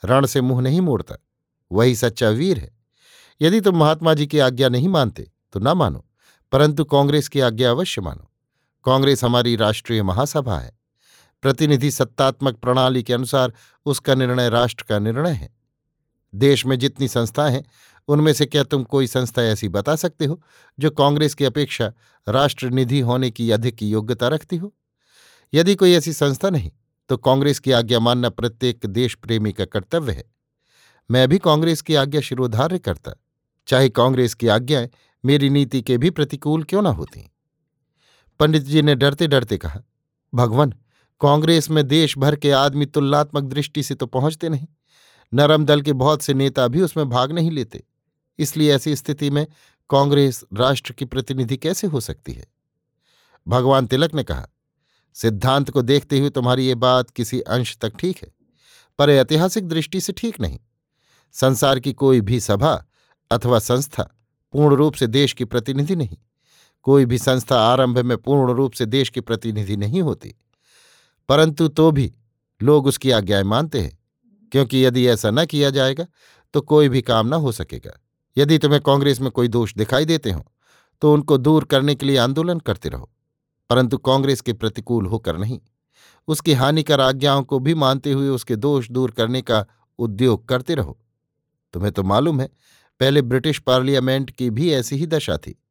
रण 0.05 0.25
से 0.25 0.41
मुँह 0.41 0.61
नहीं 0.61 0.81
मोड़ता। 0.81 1.15
वही 1.71 1.95
सच्चा 1.95 2.29
वीर 2.29 2.59
है। 2.59 2.71
यदि 3.41 3.61
तुम 3.61 3.77
महात्मा 3.77 4.13
जी 4.13 4.27
की 4.27 4.39
आज्ञा 4.39 4.69
नहीं 4.69 4.89
मानते 4.89 5.31
तो 5.53 5.59
न 5.59 5.67
मानो, 5.67 6.05
परंतु 6.51 6.85
कांग्रेस 6.85 7.27
की 7.27 7.39
आज्ञा 7.39 7.69
अवश्य 7.71 8.01
मानो। 8.01 8.31
कांग्रेस 8.85 9.23
हमारी 9.23 9.55
राष्ट्रीय 9.55 10.03
महासभा 10.03 10.59
है। 10.59 10.79
प्रतिनिधि 11.43 11.91
सत्तात्मक 11.91 12.55
प्रणाली 12.55 13.03
के 13.03 13.13
अनुसार 13.13 13.53
उसका 13.85 14.15
निर्णय 14.15 14.49
राष्ट्र 14.49 14.85
का 14.89 14.99
निर्णय 14.99 15.31
है। 15.31 15.49
देश 16.35 16.65
में 16.65 16.77
जितनी 16.79 17.07
संस्थाएँ 17.07 17.53
हैं, 17.53 17.63
उनमें 18.07 18.33
से 18.33 18.45
क्या 18.45 18.63
तुम 18.63 18.83
कोई 18.83 19.07
संस्था 19.07 19.43
ऐसी 19.43 19.69
बता 19.69 19.95
सकते 19.95 20.25
हो, 20.25 20.41
जो 20.79 20.89
कांग्रेस 20.89 21.33
की 21.33 21.45
अपेक्षा 21.45 21.93
राष्ट्रनिधि 22.27 22.99
होने 22.99 23.31
की 23.31 23.51
अधिक 23.51 23.83
योग्यता 23.83 24.27
रखती 24.27 24.57
हो? 24.57 24.73
यदि 25.53 25.75
कोई 25.75 25.93
ऐसी 25.93 26.13
संस्था 26.13 26.49
नहीं 26.49 26.71
तो 27.09 27.17
कांग्रेस 27.17 27.59
की 27.59 27.71
आज्ञा 27.71 27.99
मानना 27.99 28.29
प्रत्येक 28.29 28.85
देश 28.85 29.15
प्रेमी 29.15 29.53
का 29.53 29.65
कर्तव्य 29.65 30.13
है। 30.13 30.23
मैं 31.11 31.27
भी 31.29 31.37
कांग्रेस 31.37 31.81
की 31.81 31.95
आज्ञा 31.95 32.21
शिरोधार्य 32.21 32.79
करता, 32.79 33.11
चाहे 33.67 33.89
कांग्रेस 33.89 34.33
की 34.33 34.47
आज्ञाएँ 34.47 34.89
मेरी 35.25 35.49
नीति 35.49 35.81
के 35.81 35.97
भी 35.97 36.09
प्रतिकूल 36.09 36.63
क्यों 36.63 36.81
न 36.81 36.85
होती। 36.85 37.31
पंडित 38.39 38.63
जी 38.63 38.81
ने 38.81 38.95
डरते 38.95 39.27
डरते 39.27 39.57
कहा, 39.57 39.81
भगवान, 40.33 40.73
कांग्रेस 41.21 41.69
में 41.69 41.87
देश 41.87 42.17
भर 42.17 42.35
के 42.35 42.51
आदमी 42.51 42.85
तुलनात्मक 42.85 43.43
दृष्टि 43.43 43.83
से 43.83 43.95
तो 43.95 44.05
पहुँचते 44.05 44.49
नहीं, 44.49 44.67
नरम 45.33 45.65
दल 45.65 45.81
के 45.81 45.93
बहुत 45.93 46.21
से 46.21 46.33
नेता 46.33 46.67
भी 46.67 46.81
उसमें 46.81 47.09
भाग 47.09 47.31
नहीं 47.31 47.51
लेते। 47.51 47.83
इसलिए 48.39 48.75
ऐसी 48.75 48.95
स्थिति 48.95 49.29
में 49.29 49.45
कांग्रेस 49.89 50.43
राष्ट्र 50.53 50.93
की 50.93 51.05
प्रतिनिधि 51.05 51.57
कैसे 51.57 51.87
हो 51.87 51.99
सकती 51.99 52.33
है? 52.33 52.47
भगवान 53.47 53.87
तिलक 53.87 54.13
ने 54.13 54.23
कहा, 54.23 54.47
सिद्धांत 55.13 55.69
को 55.69 55.81
देखते 55.81 56.19
हुए 56.19 56.29
तुम्हारी 56.29 56.67
ये 56.67 56.75
बात 56.75 57.09
किसी 57.09 57.41
अंश 57.41 57.77
तक 57.81 57.97
ठीक 57.99 58.23
है, 58.23 58.31
पर 58.99 59.09
ऐतिहासिक 59.09 59.67
दृष्टि 59.67 60.01
से 60.01 60.13
ठीक 60.13 60.39
नहीं। 60.39 60.59
संसार 61.33 61.79
की 61.79 61.93
कोई 61.93 62.21
भी 62.21 62.39
सभा 62.39 62.73
अथवा 63.31 63.59
संस्था 63.59 64.03
पूर्ण 64.53 64.75
रूप 64.75 64.93
से 64.93 65.07
देश 65.07 65.33
की 65.33 65.45
प्रतिनिधि 65.45 65.95
नहीं। 65.95 66.17
कोई 66.83 67.05
भी 67.05 67.17
संस्था 67.17 67.59
आरंभ 67.61 67.99
में 67.99 68.17
पूर्ण 68.17 68.53
रूप 68.53 68.73
से 68.73 68.85
देश 68.85 69.09
की 69.09 69.21
प्रतिनिधि 69.21 69.77
नहीं 69.77 70.01
होती। 70.01 70.35
परंतु 71.29 71.67
तो 71.67 71.91
भी 71.91 72.13
लोग 72.61 72.87
उसकी 72.87 73.11
आज्ञाएँ 73.11 73.43
मानते 73.43 73.81
हैं, 73.81 73.97
क्योंकि 74.51 74.85
यदि 74.85 75.07
ऐसा 75.07 75.31
न 75.31 75.45
किया 75.45 75.69
जाएगा 75.69 76.05
तो 76.53 76.61
कोई 76.61 76.89
भी 76.89 77.01
काम 77.01 77.27
न 77.27 77.33
हो 77.33 77.51
सकेगा। 77.51 77.99
यदि 78.37 78.57
तुम्हें 78.57 78.81
कांग्रेस 78.81 79.21
में 79.21 79.31
कोई 79.31 79.47
दोष 79.47 79.73
दिखाई 79.75 80.05
देते 80.05 80.31
हो 80.31 80.45
तो 81.01 81.13
उनको 81.13 81.37
दूर 81.37 81.65
करने 81.65 81.95
के 81.95 82.05
लिए 82.05 82.17
आंदोलन 82.17 82.59
करते 82.59 82.89
रहो। 82.89 83.09
परंतु 83.69 83.97
कांग्रेस 83.97 84.41
के 84.41 84.53
प्रतिकूल 84.53 85.05
होकर 85.05 85.37
नहीं। 85.37 85.59
उसकी 86.27 86.53
हानिकर 86.53 87.01
आज्ञाओं 87.01 87.43
को 87.43 87.59
भी 87.59 87.73
मानते 87.73 88.11
हुए 88.11 88.29
उसके 88.29 88.55
दोष 88.55 88.89
दूर 88.91 89.11
करने 89.11 89.41
का 89.41 89.65
उद्योग 89.99 90.47
करते 90.47 90.75
रहो। 90.75 90.97
तुम्हें 91.73 91.91
तो 91.91 92.03
मालूम 92.03 92.41
है, 92.41 92.47
पहले 92.99 93.21
ब्रिटिश 93.21 93.59
पार्लियामेंट 93.59 94.31
की 94.31 94.49
भी 94.49 94.71
ऐसी 94.73 94.95
ही 94.95 95.05
दशा 95.07 95.37
थी, 95.37 95.63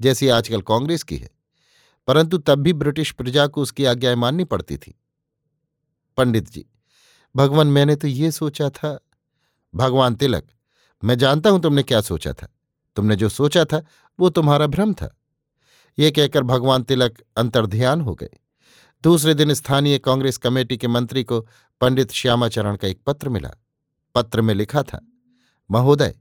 जैसी 0.00 0.28
आजकल 0.28 0.60
कांग्रेस 0.60 1.02
की 1.02 1.16
है। 1.16 1.30
परंतु 2.06 2.38
तब 2.38 2.58
भी 2.58 2.72
ब्रिटिश 2.72 3.12
प्रजा 3.12 3.46
को 3.46 3.62
उसकी 3.62 3.84
आज्ञाएँ 3.84 4.16
माननी 4.16 4.44
पड़ती 4.44 4.76
थी। 4.76 5.00
पंडित 6.16 6.50
जी, 6.50 6.66
भगवान 7.36 7.66
मैंने 7.66 7.96
तो 7.96 8.08
ये 8.08 8.30
सोचा 8.30 8.70
था। 8.70 8.98
भगवान 9.74 10.14
तिलक, 10.14 10.46
मैं 11.04 11.18
जानता 11.18 11.50
हूँ 11.50 11.62
तुमने 11.62 11.82
क्या 11.82 12.00
सोचा 12.00 12.32
था। 12.32 12.48
तुमने 12.96 13.16
जो 13.16 13.28
सोचा 13.28 13.64
था, 13.64 13.84
वो 14.20 14.30
तुम्हारा 14.30 14.66
भ्रम 14.66 14.94
था। 14.94 15.16
ये 15.98 16.10
कहकर 16.10 16.42
भगवान 16.42 16.82
तिलक 16.82 17.20
अंतर्ध्यान 17.36 18.00
हो 18.00 18.14
गए। 18.14 18.30
दूसरे 19.02 19.34
दिन 19.34 19.54
स्थानीय 19.54 19.98
कांग्रेस 19.98 20.36
कमेटी 20.36 20.76
के 20.76 20.88
मंत्री 20.88 21.24
को 21.24 21.40
पंडित 21.80 22.12
श्यामाचरण 22.12 22.76
का 22.76 22.88
एक 22.88 23.00
पत्र 23.06 23.28
मिला। 23.28 23.50
पत्र 24.14 24.40
में 24.40 24.54
लिखा 24.54 24.82
था 24.82 25.04
महोदय, 25.70 26.14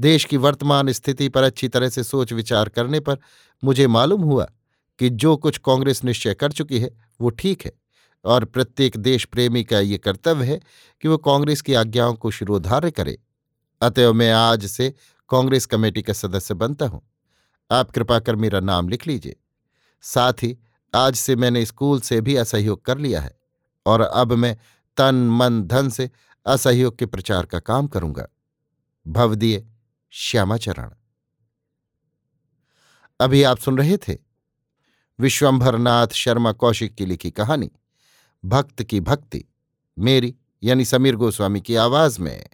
देश 0.00 0.24
की 0.24 0.36
वर्तमान 0.36 0.92
स्थिति 0.92 1.28
पर 1.28 1.42
अच्छी 1.42 1.68
तरह 1.68 1.88
से 1.88 2.04
सोच 2.04 2.32
विचार 2.32 2.68
करने 2.68 3.00
पर 3.00 3.18
मुझे 3.64 3.86
मालूम 3.86 4.22
हुआ 4.22 4.48
कि 4.98 5.10
जो 5.10 5.36
कुछ 5.36 5.58
कांग्रेस 5.58 6.04
निश्चय 6.04 6.34
कर 6.34 6.52
चुकी 6.52 6.78
है, 6.78 6.90
वो 7.20 7.30
ठीक 7.30 7.64
है 7.66 7.72
और 8.24 8.44
प्रत्येक 8.44 8.96
देश 8.96 9.24
प्रेमी 9.24 9.64
का 9.64 9.80
ये 9.80 9.98
कर्तव्य 9.98 10.46
है 10.46 10.60
कि 11.00 11.08
वो 11.08 11.18
कांग्रेस 11.18 11.62
की 11.62 11.74
आज्ञाओं 11.74 12.14
को 12.14 12.30
शिरोधार्य 12.30 12.90
करे। 12.90 13.18
अतएव 13.80 14.12
मैं 14.12 14.32
आज 14.32 14.66
से 14.66 14.94
कांग्रेस 15.28 15.66
कमेटी 15.66 16.02
का 16.02 16.12
सदस्य 16.12 16.54
बनता 16.54 16.86
हूँ। 16.86 17.02
आप 17.70 17.90
कृपा 17.90 18.18
कर 18.18 18.36
मेरा 18.36 18.60
नाम 18.60 18.88
लिख 18.88 19.06
लीजिए। 19.06 19.36
साथ 20.02 20.32
ही 20.32 20.58
आज 20.94 21.14
से 21.14 21.36
मैंने 21.36 21.66
स्कूल 21.66 22.00
से 22.00 22.20
भी 22.20 22.36
असहयोग 22.36 22.84
कर 22.84 22.98
लिया 22.98 23.20
है 23.20 23.38
और 23.86 24.00
अब 24.00 24.32
मैं 24.32 24.56
तन 24.96 25.14
मन 25.14 25.62
धन 25.62 25.88
से 25.88 26.10
असहयोग 26.46 26.98
के 26.98 27.06
प्रचार 27.06 27.46
का 27.46 27.58
काम 27.58 27.86
करूँगा। 27.86 28.26
भवदीय 29.08 29.66
श्यामाचरण। 30.10 30.90
अभी 33.20 33.42
आप 33.42 33.58
सुन 33.58 33.78
रहे 33.78 33.96
थे 33.96 34.18
विश्वंभरनाथ 35.20 36.08
शर्मा 36.08 36.52
कौशिक 36.52 36.94
की 36.94 37.06
लिखी 37.06 37.30
कहानी, 37.30 37.70
भक्त 38.44 38.82
की 38.82 39.00
भक्ति, 39.00 39.44
मेरी 39.98 40.36
यानी 40.62 40.84
समीर 40.84 41.16
गोस्वामी 41.16 41.60
की 41.60 41.74
आवाज़ 41.74 42.20
में। 42.20 42.46